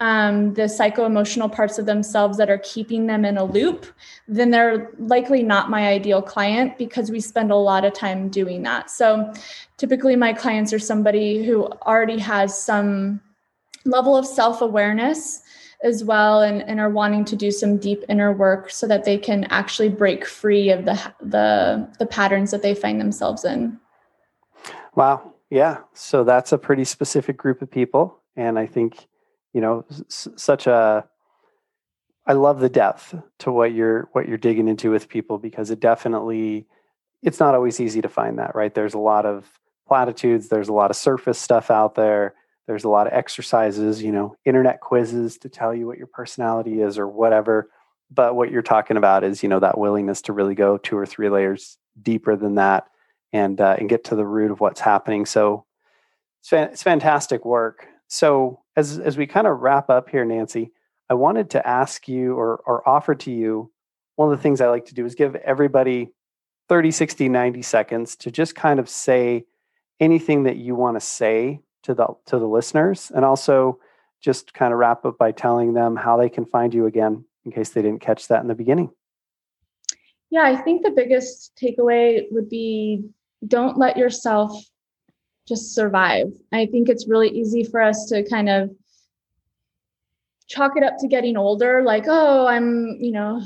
um, 0.02 0.56
the 0.56 0.68
psycho 0.68 1.06
emotional 1.06 1.48
parts 1.48 1.78
of 1.78 1.86
themselves 1.86 2.40
that 2.40 2.50
are 2.50 2.58
keeping 2.58 3.06
them 3.06 3.24
in 3.24 3.38
a 3.38 3.44
loop, 3.44 3.86
then 4.28 4.50
they're 4.50 4.90
likely 4.98 5.44
not 5.44 5.70
my 5.70 5.88
ideal 5.88 6.24
client 6.24 6.76
because 6.80 7.12
we 7.12 7.22
spend 7.22 7.52
a 7.52 7.56
lot 7.56 7.86
of 7.86 7.94
time 7.94 8.28
doing 8.28 8.64
that. 8.64 8.90
So 8.90 9.32
typically, 9.78 10.16
my 10.16 10.34
clients 10.34 10.74
are 10.74 10.80
somebody 10.80 11.46
who 11.46 11.68
already 11.86 12.18
has 12.18 12.60
some 12.60 13.22
level 13.86 14.18
of 14.18 14.26
self 14.26 14.62
awareness 14.62 15.44
as 15.84 16.04
well 16.04 16.42
and, 16.42 16.64
and 16.64 16.80
are 16.80 16.90
wanting 16.90 17.24
to 17.26 17.36
do 17.36 17.52
some 17.52 17.78
deep 17.78 18.04
inner 18.10 18.34
work 18.34 18.72
so 18.72 18.88
that 18.88 19.04
they 19.06 19.20
can 19.20 19.44
actually 19.46 19.90
break 19.90 20.26
free 20.26 20.72
of 20.72 20.86
the 20.86 21.00
the 21.22 21.88
the 22.00 22.08
patterns 22.08 22.50
that 22.50 22.64
they 22.64 22.74
find 22.74 23.00
themselves 23.00 23.46
in. 23.46 23.80
Wow. 24.96 25.36
Yeah. 25.52 25.82
So 25.94 26.24
that's 26.24 26.52
a 26.52 26.58
pretty 26.58 26.86
specific 26.86 27.38
group 27.38 27.62
of 27.62 27.70
people. 27.70 28.18
And 28.36 28.58
i 28.58 28.66
think 28.66 29.08
you 29.54 29.62
know 29.62 29.86
s- 29.90 30.28
such 30.36 30.68
a 30.68 31.06
i 32.26 32.34
love 32.34 32.60
the 32.60 32.70
depth 32.70 33.16
to 33.40 33.52
what 33.52 33.74
you're 33.74 34.10
what 34.14 34.28
you're 34.28 34.38
digging 34.38 34.68
into 34.68 34.92
with 34.92 35.10
people 35.10 35.38
because 35.38 35.72
it 35.72 35.80
definitely 35.80 36.68
it's 37.24 37.40
not 37.40 37.54
always 37.54 37.80
easy 37.80 38.02
to 38.02 38.10
find 38.10 38.40
that 38.40 38.56
right? 38.56 38.74
There's 38.74 38.96
a 38.96 39.00
lot 39.00 39.26
of 39.26 39.48
platitudes 39.88 40.48
there's 40.48 40.70
a 40.70 40.74
lot 40.74 40.92
of 40.92 40.98
surface 40.98 41.40
stuff 41.40 41.70
out 41.70 41.96
there 41.96 42.34
there's 42.68 42.84
a 42.84 42.90
lot 42.90 43.08
of 43.08 43.14
exercises 43.14 44.02
you 44.02 44.12
know 44.12 44.36
internet 44.46 44.80
quizzes 44.80 45.38
to 45.40 45.50
tell 45.50 45.74
you 45.74 45.86
what 45.86 45.98
your 45.98 46.08
personality 46.08 46.82
is 46.82 46.98
or 46.98 47.08
whatever. 47.08 47.70
But 48.14 48.36
what 48.36 48.52
you're 48.52 48.62
talking 48.62 48.98
about 48.98 49.24
is 49.24 49.44
you 49.44 49.50
know 49.50 49.60
that 49.60 49.78
willingness 49.78 50.22
to 50.24 50.34
really 50.34 50.56
go 50.56 50.78
two 50.78 50.98
or 50.98 51.06
three 51.06 51.30
layers 51.30 51.78
deeper 52.02 52.36
than 52.36 52.56
that 52.56 52.88
and 53.34 53.60
uh, 53.60 53.76
and 53.80 53.90
get 53.90 54.06
to 54.06 54.16
the 54.16 54.26
root 54.26 54.52
of 54.52 54.60
what's 54.60 54.82
happening. 54.82 55.26
So 55.26 55.66
it's, 56.42 56.54
it's 56.54 56.84
fantastic 56.84 57.46
work 57.46 57.88
so 58.12 58.60
as 58.76 59.00
as 59.00 59.18
we 59.18 59.26
kind 59.26 59.48
of 59.48 59.62
wrap 59.62 59.90
up 59.90 60.10
here, 60.10 60.26
Nancy, 60.26 60.74
I 61.10 61.14
wanted 61.14 61.50
to 61.52 61.66
ask 61.66 62.10
you 62.10 62.36
or 62.36 62.58
or 62.66 62.88
offer 62.88 63.16
to 63.16 63.32
you 63.32 63.72
one 64.18 64.30
of 64.30 64.38
the 64.38 64.44
things 64.44 64.60
I 64.60 64.68
like 64.68 64.86
to 64.88 64.94
do 64.94 65.06
is 65.06 65.16
give 65.16 65.34
everybody 65.38 66.10
30, 66.68 66.92
60, 66.92 67.30
90 67.30 67.62
seconds 67.62 68.18
to 68.18 68.30
just 68.30 68.54
kind 68.54 68.82
of 68.82 68.90
say 68.90 69.46
anything 70.02 70.44
that 70.44 70.58
you 70.58 70.76
want 70.76 70.98
to 70.98 71.00
say 71.00 71.62
to 71.84 71.94
the 71.94 72.08
to 72.26 72.38
the 72.38 72.46
listeners 72.46 73.14
and 73.16 73.24
also 73.24 73.80
just 74.20 74.54
kind 74.54 74.74
of 74.74 74.80
wrap 74.80 75.06
up 75.06 75.18
by 75.18 75.32
telling 75.32 75.74
them 75.74 75.96
how 75.96 76.18
they 76.18 76.30
can 76.30 76.44
find 76.46 76.74
you 76.74 76.88
again 76.88 77.24
in 77.46 77.52
case 77.54 77.70
they 77.70 77.82
didn't 77.82 78.02
catch 78.02 78.28
that 78.28 78.42
in 78.42 78.50
the 78.50 78.56
beginning. 78.56 78.92
Yeah, 80.32 80.44
I 80.44 80.58
think 80.58 80.84
the 80.84 80.92
biggest 80.92 81.54
takeaway 81.56 82.26
would 82.30 82.50
be 82.50 83.06
don't 83.48 83.78
let 83.78 83.96
yourself 83.96 84.52
just 85.52 85.76
survive. 85.76 86.32
I 86.54 86.66
think 86.66 86.88
it's 86.88 87.10
really 87.10 87.30
easy 87.30 87.66
for 87.66 87.82
us 87.82 88.06
to 88.06 88.24
kind 88.28 88.48
of 88.48 88.72
chalk 90.48 90.74
it 90.78 90.84
up 90.84 90.98
to 91.00 91.08
getting 91.10 91.36
older, 91.36 91.84
like, 91.84 92.06
oh, 92.08 92.48
I'm, 92.48 92.96
you 93.00 93.12
know, 93.12 93.42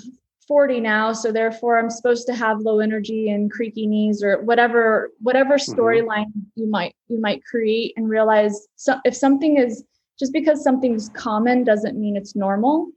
40 0.47 0.79
now, 0.81 1.13
so 1.13 1.31
therefore 1.31 1.79
I'm 1.79 1.89
supposed 1.89 2.27
to 2.27 2.35
have 2.35 2.59
low 2.59 2.79
energy 2.79 3.31
and 3.31 3.51
creaky 3.51 3.87
knees 3.87 4.23
or 4.23 4.43
whatever, 4.43 5.09
whatever 5.19 5.55
mm-hmm. 5.55 5.73
storyline 5.73 6.27
mm-hmm. 6.27 6.61
you 6.61 6.67
might 6.67 6.95
you 7.07 7.19
might 7.19 7.43
create 7.43 7.93
and 7.97 8.07
realize 8.07 8.67
so 8.75 8.99
if 9.05 9.15
something 9.15 9.57
is 9.57 9.83
just 10.19 10.31
because 10.31 10.63
something's 10.63 11.09
common 11.09 11.63
doesn't 11.63 11.99
mean 11.99 12.15
it's 12.15 12.35
normal. 12.35 12.89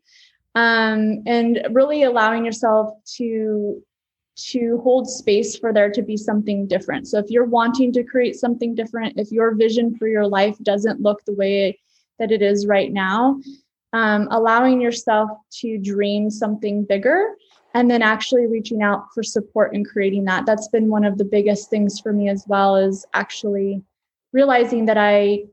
Um, 0.55 1.23
and 1.27 1.67
really 1.71 2.03
allowing 2.03 2.45
yourself 2.45 2.93
to 3.17 3.83
to 4.39 4.81
hold 4.85 5.09
space 5.09 5.59
for 5.59 5.73
there 5.73 5.91
to 5.91 6.03
be 6.03 6.17
something 6.17 6.67
different. 6.67 7.09
So 7.09 7.19
if 7.19 7.29
you're 7.29 7.45
wanting 7.45 7.93
to 7.93 8.05
create 8.05 8.37
something 8.37 8.75
different, 8.75 9.19
if 9.19 9.33
your 9.33 9.55
vision 9.55 9.97
for 9.97 10.07
your 10.07 10.27
life 10.27 10.57
doesn't 10.63 11.01
look 11.01 11.25
the 11.25 11.35
way 11.35 11.79
that 12.19 12.31
it 12.31 12.41
is 12.41 12.67
right 12.67 12.93
now, 12.93 13.41
um, 13.93 14.29
allowing 14.31 14.81
yourself 14.81 15.31
to 15.61 15.79
dream 15.79 16.31
something 16.31 16.85
bigger 16.85 17.35
and 17.75 17.91
then 17.91 18.03
actually 18.03 18.47
reaching 18.47 18.83
out 18.83 19.07
for 19.13 19.23
support 19.23 19.75
and 19.75 19.87
creating 19.87 20.25
that. 20.25 20.47
That's 20.47 20.69
been 20.69 20.89
one 20.89 21.05
of 21.05 21.19
the 21.19 21.25
biggest 21.25 21.69
things 21.69 22.01
for 22.01 22.13
me 22.13 22.29
as 22.29 22.45
well 22.47 22.77
is 22.77 23.05
actually 23.15 23.83
realizing 24.33 24.87
that 24.87 24.99
I 24.99 25.45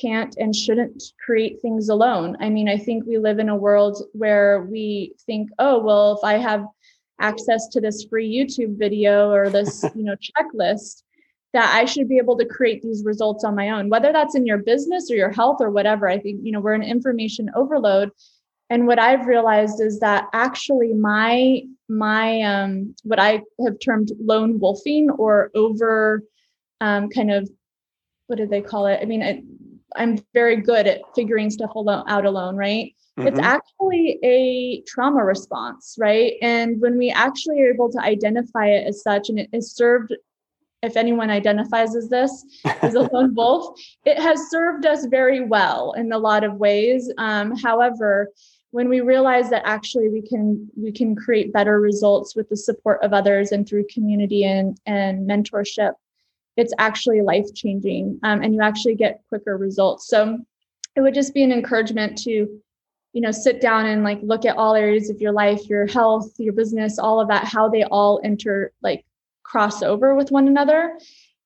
can't 0.00 0.36
and 0.38 0.54
shouldn't 0.54 1.02
create 1.24 1.60
things 1.62 1.88
alone. 1.88 2.36
I 2.40 2.50
mean, 2.50 2.68
I 2.68 2.76
think 2.76 3.06
we 3.06 3.18
live 3.18 3.38
in 3.38 3.48
a 3.48 3.56
world 3.56 4.02
where 4.12 4.62
we 4.70 5.14
think, 5.26 5.50
oh, 5.58 5.78
well, 5.78 6.16
if 6.16 6.24
I 6.24 6.34
have 6.34 6.66
access 7.20 7.68
to 7.68 7.80
this 7.80 8.04
free 8.04 8.30
YouTube 8.30 8.78
video 8.78 9.30
or 9.30 9.50
this, 9.50 9.84
you 9.94 10.04
know, 10.04 10.16
checklist 10.16 11.02
that 11.52 11.74
I 11.74 11.84
should 11.86 12.08
be 12.08 12.18
able 12.18 12.36
to 12.38 12.44
create 12.44 12.82
these 12.82 13.04
results 13.04 13.44
on 13.44 13.54
my 13.54 13.70
own, 13.70 13.88
whether 13.88 14.12
that's 14.12 14.34
in 14.34 14.46
your 14.46 14.58
business 14.58 15.10
or 15.10 15.16
your 15.16 15.30
health 15.30 15.58
or 15.60 15.70
whatever. 15.70 16.08
I 16.08 16.18
think, 16.18 16.40
you 16.42 16.52
know, 16.52 16.60
we're 16.60 16.74
in 16.74 16.82
information 16.82 17.50
overload. 17.54 18.10
And 18.70 18.86
what 18.86 18.98
I've 18.98 19.26
realized 19.26 19.80
is 19.80 20.00
that 20.00 20.26
actually 20.32 20.92
my 20.92 21.62
my 21.88 22.42
um 22.42 22.94
what 23.02 23.18
I 23.18 23.42
have 23.64 23.78
termed 23.82 24.12
lone 24.20 24.60
wolfing 24.60 25.08
or 25.08 25.50
over 25.54 26.22
um 26.82 27.08
kind 27.08 27.30
of 27.30 27.48
what 28.26 28.36
do 28.36 28.46
they 28.46 28.60
call 28.60 28.86
it? 28.86 29.00
I 29.00 29.06
mean, 29.06 29.22
I'm 29.96 30.18
very 30.34 30.56
good 30.56 30.86
at 30.86 31.00
figuring 31.14 31.50
stuff 31.50 31.74
alone, 31.74 32.04
out 32.08 32.26
alone, 32.26 32.56
right? 32.56 32.94
Mm-hmm. 33.18 33.28
It's 33.28 33.38
actually 33.40 34.18
a 34.22 34.82
trauma 34.82 35.24
response, 35.24 35.96
right? 35.98 36.34
And 36.42 36.80
when 36.80 36.96
we 36.96 37.10
actually 37.10 37.60
are 37.62 37.72
able 37.72 37.90
to 37.92 38.00
identify 38.00 38.66
it 38.66 38.86
as 38.86 39.02
such, 39.02 39.28
and 39.28 39.38
it 39.38 39.48
is 39.52 39.72
served, 39.72 40.14
if 40.82 40.96
anyone 40.96 41.30
identifies 41.30 41.96
as 41.96 42.08
this, 42.08 42.44
as 42.82 42.94
a 42.94 43.00
lone 43.12 43.34
wolf, 43.34 43.80
it 44.04 44.18
has 44.18 44.50
served 44.50 44.86
us 44.86 45.06
very 45.06 45.44
well 45.44 45.92
in 45.92 46.12
a 46.12 46.18
lot 46.18 46.44
of 46.44 46.54
ways. 46.54 47.12
Um, 47.18 47.56
however, 47.56 48.30
when 48.70 48.88
we 48.88 49.00
realize 49.00 49.50
that 49.50 49.62
actually 49.64 50.08
we 50.10 50.22
can 50.22 50.70
we 50.76 50.92
can 50.92 51.16
create 51.16 51.52
better 51.52 51.80
results 51.80 52.36
with 52.36 52.48
the 52.50 52.56
support 52.56 53.02
of 53.02 53.12
others 53.14 53.50
and 53.50 53.66
through 53.66 53.86
community 53.92 54.44
and 54.44 54.78
and 54.86 55.28
mentorship 55.28 55.94
it's 56.58 56.74
actually 56.78 57.22
life 57.22 57.46
changing 57.54 58.18
um, 58.24 58.42
and 58.42 58.52
you 58.52 58.60
actually 58.60 58.94
get 58.94 59.22
quicker 59.28 59.56
results. 59.56 60.08
So 60.08 60.38
it 60.96 61.00
would 61.00 61.14
just 61.14 61.32
be 61.32 61.42
an 61.42 61.52
encouragement 61.52 62.18
to 62.18 62.30
you 63.14 63.22
know 63.22 63.30
sit 63.30 63.60
down 63.60 63.86
and 63.86 64.04
like 64.04 64.18
look 64.22 64.44
at 64.44 64.56
all 64.56 64.74
areas 64.74 65.08
of 65.08 65.18
your 65.20 65.32
life 65.32 65.66
your 65.66 65.86
health 65.86 66.30
your 66.36 66.52
business 66.52 66.98
all 66.98 67.20
of 67.20 67.28
that 67.28 67.42
how 67.44 67.66
they 67.66 67.82
all 67.84 68.20
enter 68.22 68.70
like 68.82 69.02
cross 69.42 69.82
over 69.82 70.14
with 70.14 70.30
one 70.30 70.46
another 70.46 70.98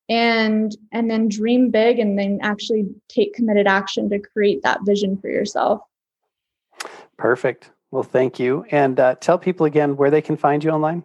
and 0.09 0.77
and 0.91 1.11
then 1.11 1.29
dream 1.29 1.71
big 1.71 1.99
and 1.99 2.19
then 2.19 2.39
actually 2.43 2.87
take 3.09 3.33
committed 3.35 3.67
action 3.67 4.11
to 4.11 4.19
create 4.19 4.63
that 4.63 4.81
vision 4.85 5.17
for 5.17 5.29
yourself. 5.29 5.81
Perfect. 7.17 7.71
Well 7.91 8.03
thank 8.03 8.39
you. 8.41 8.67
And 8.71 8.99
uh, 8.99 9.15
tell 9.17 9.39
people 9.39 9.67
again 9.67 9.97
where 9.97 10.11
they 10.11 10.23
can 10.23 10.37
find 10.37 10.65
you 10.65 10.71
online 10.71 11.05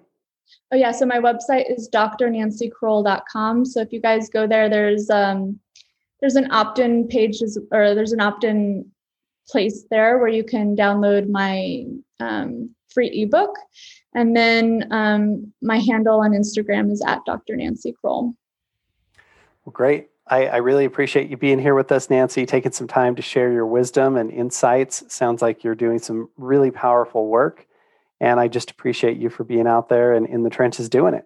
Oh 0.71 0.75
yeah, 0.75 0.91
so 0.91 1.05
my 1.05 1.17
website 1.17 1.71
is 1.71 1.89
drnancycrowell.com. 1.93 3.65
So 3.65 3.81
if 3.81 3.91
you 3.91 4.01
guys 4.01 4.29
go 4.29 4.47
there, 4.47 4.69
there's 4.69 5.09
um 5.09 5.59
there's 6.19 6.35
an 6.35 6.51
opt-in 6.51 7.07
page 7.07 7.41
or 7.71 7.93
there's 7.93 8.11
an 8.11 8.21
opt-in 8.21 8.89
place 9.47 9.85
there 9.89 10.17
where 10.17 10.27
you 10.27 10.43
can 10.43 10.75
download 10.75 11.29
my 11.29 11.85
um, 12.19 12.73
free 12.89 13.09
ebook. 13.09 13.55
And 14.15 14.35
then 14.35 14.87
um, 14.91 15.53
my 15.61 15.77
handle 15.77 16.21
on 16.21 16.31
Instagram 16.31 16.91
is 16.91 17.03
at 17.05 17.23
Dr. 17.25 17.55
Nancy 17.55 17.93
Crowell. 17.93 18.35
Well, 19.63 19.71
great. 19.71 20.09
I, 20.29 20.47
I, 20.47 20.57
really 20.57 20.85
appreciate 20.85 21.29
you 21.29 21.37
being 21.37 21.59
here 21.59 21.75
with 21.75 21.91
us, 21.91 22.09
Nancy, 22.09 22.45
taking 22.45 22.71
some 22.71 22.87
time 22.87 23.15
to 23.15 23.21
share 23.21 23.51
your 23.51 23.65
wisdom 23.65 24.17
and 24.17 24.31
insights. 24.31 25.03
Sounds 25.07 25.41
like 25.41 25.63
you're 25.63 25.75
doing 25.75 25.99
some 25.99 26.29
really 26.35 26.71
powerful 26.71 27.27
work. 27.27 27.66
And 28.19 28.39
I 28.39 28.47
just 28.47 28.71
appreciate 28.71 29.17
you 29.17 29.29
for 29.29 29.43
being 29.43 29.67
out 29.67 29.89
there 29.89 30.13
and 30.13 30.27
in 30.27 30.43
the 30.43 30.49
trenches 30.49 30.89
doing 30.89 31.13
it. 31.13 31.25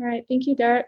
All 0.00 0.06
right. 0.06 0.24
Thank 0.28 0.46
you, 0.46 0.56
Derek. 0.56 0.86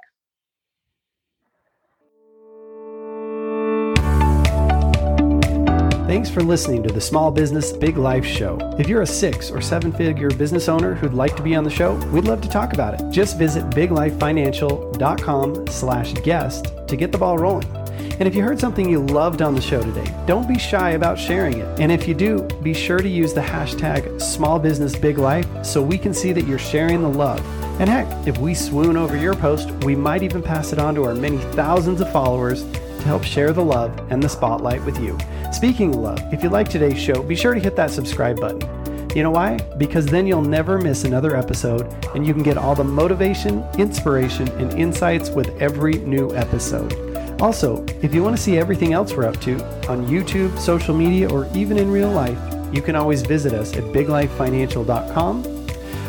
Thanks 6.06 6.30
for 6.30 6.40
listening 6.40 6.84
to 6.84 6.92
the 6.92 7.00
Small 7.00 7.32
Business 7.32 7.72
Big 7.72 7.96
Life 7.96 8.24
Show. 8.24 8.58
If 8.78 8.88
you're 8.88 9.02
a 9.02 9.06
six 9.06 9.50
or 9.50 9.60
seven 9.60 9.90
figure 9.90 10.30
business 10.30 10.68
owner 10.68 10.94
who'd 10.94 11.14
like 11.14 11.34
to 11.34 11.42
be 11.42 11.56
on 11.56 11.64
the 11.64 11.70
show, 11.70 11.96
we'd 12.12 12.24
love 12.24 12.40
to 12.42 12.48
talk 12.48 12.72
about 12.72 12.94
it. 12.94 13.10
Just 13.10 13.36
visit 13.36 13.64
biglifefinancial.com 13.70 15.66
slash 15.66 16.14
guest 16.14 16.72
to 16.86 16.96
get 16.96 17.10
the 17.10 17.18
ball 17.18 17.38
rolling. 17.38 17.85
And 18.18 18.22
if 18.22 18.34
you 18.34 18.42
heard 18.42 18.58
something 18.58 18.88
you 18.88 19.00
loved 19.00 19.42
on 19.42 19.54
the 19.54 19.60
show 19.60 19.82
today, 19.82 20.14
don't 20.26 20.48
be 20.48 20.58
shy 20.58 20.90
about 20.90 21.18
sharing 21.18 21.58
it. 21.58 21.80
And 21.80 21.92
if 21.92 22.08
you 22.08 22.14
do, 22.14 22.42
be 22.62 22.72
sure 22.72 22.98
to 22.98 23.08
use 23.08 23.34
the 23.34 23.40
hashtag 23.40 24.20
small 24.20 24.58
business 24.58 24.96
big 24.96 25.18
life 25.18 25.46
so 25.64 25.82
we 25.82 25.98
can 25.98 26.14
see 26.14 26.32
that 26.32 26.46
you're 26.46 26.58
sharing 26.58 27.02
the 27.02 27.08
love. 27.08 27.40
And 27.80 27.90
heck, 27.90 28.26
if 28.26 28.38
we 28.38 28.54
swoon 28.54 28.96
over 28.96 29.16
your 29.16 29.34
post, 29.34 29.70
we 29.84 29.94
might 29.94 30.22
even 30.22 30.42
pass 30.42 30.72
it 30.72 30.78
on 30.78 30.94
to 30.94 31.04
our 31.04 31.14
many 31.14 31.38
thousands 31.54 32.00
of 32.00 32.10
followers 32.10 32.62
to 32.62 33.02
help 33.02 33.22
share 33.22 33.52
the 33.52 33.64
love 33.64 33.98
and 34.10 34.22
the 34.22 34.28
spotlight 34.28 34.84
with 34.84 34.98
you. 34.98 35.18
Speaking 35.52 35.94
of 35.94 36.00
love, 36.00 36.32
if 36.32 36.42
you 36.42 36.48
like 36.48 36.68
today's 36.68 36.98
show, 36.98 37.22
be 37.22 37.36
sure 37.36 37.54
to 37.54 37.60
hit 37.60 37.76
that 37.76 37.90
subscribe 37.90 38.40
button. 38.40 38.86
You 39.14 39.22
know 39.22 39.30
why? 39.30 39.56
Because 39.78 40.04
then 40.04 40.26
you'll 40.26 40.42
never 40.42 40.78
miss 40.78 41.04
another 41.04 41.36
episode 41.36 41.86
and 42.14 42.26
you 42.26 42.34
can 42.34 42.42
get 42.42 42.58
all 42.58 42.74
the 42.74 42.84
motivation, 42.84 43.64
inspiration, 43.78 44.48
and 44.58 44.72
insights 44.74 45.30
with 45.30 45.56
every 45.60 45.94
new 45.94 46.34
episode. 46.36 47.05
Also, 47.40 47.84
if 48.02 48.14
you 48.14 48.22
want 48.22 48.34
to 48.34 48.42
see 48.42 48.56
everything 48.56 48.94
else 48.94 49.12
we're 49.12 49.26
up 49.26 49.38
to 49.42 49.62
on 49.90 50.06
YouTube, 50.06 50.58
social 50.58 50.94
media, 50.94 51.30
or 51.30 51.46
even 51.54 51.76
in 51.78 51.90
real 51.90 52.10
life, 52.10 52.38
you 52.72 52.80
can 52.80 52.96
always 52.96 53.22
visit 53.22 53.52
us 53.52 53.76
at 53.76 53.84
biglifefinancial.com. 53.84 55.42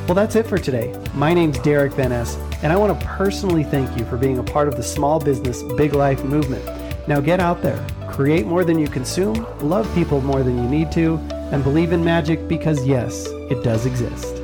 Well, 0.07 0.15
that's 0.15 0.35
it 0.37 0.47
for 0.47 0.57
today. 0.57 0.97
My 1.13 1.33
name's 1.33 1.59
Derek 1.59 1.91
Van 1.93 2.11
Ness, 2.11 2.37
and 2.63 2.71
I 2.71 2.77
want 2.77 2.97
to 2.97 3.05
personally 3.05 3.65
thank 3.65 3.97
you 3.99 4.05
for 4.05 4.15
being 4.15 4.37
a 4.37 4.43
part 4.43 4.69
of 4.69 4.77
the 4.77 4.83
small 4.83 5.19
business 5.19 5.63
big 5.75 5.93
life 5.93 6.23
movement. 6.23 6.63
Now 7.09 7.19
get 7.19 7.41
out 7.41 7.61
there, 7.61 7.85
create 8.07 8.45
more 8.45 8.63
than 8.63 8.79
you 8.79 8.87
consume, 8.87 9.45
love 9.59 9.93
people 9.93 10.21
more 10.21 10.43
than 10.43 10.57
you 10.57 10.69
need 10.69 10.93
to, 10.93 11.17
and 11.51 11.61
believe 11.61 11.91
in 11.91 12.03
magic 12.05 12.47
because, 12.47 12.85
yes, 12.85 13.27
it 13.49 13.63
does 13.63 13.85
exist. 13.85 14.36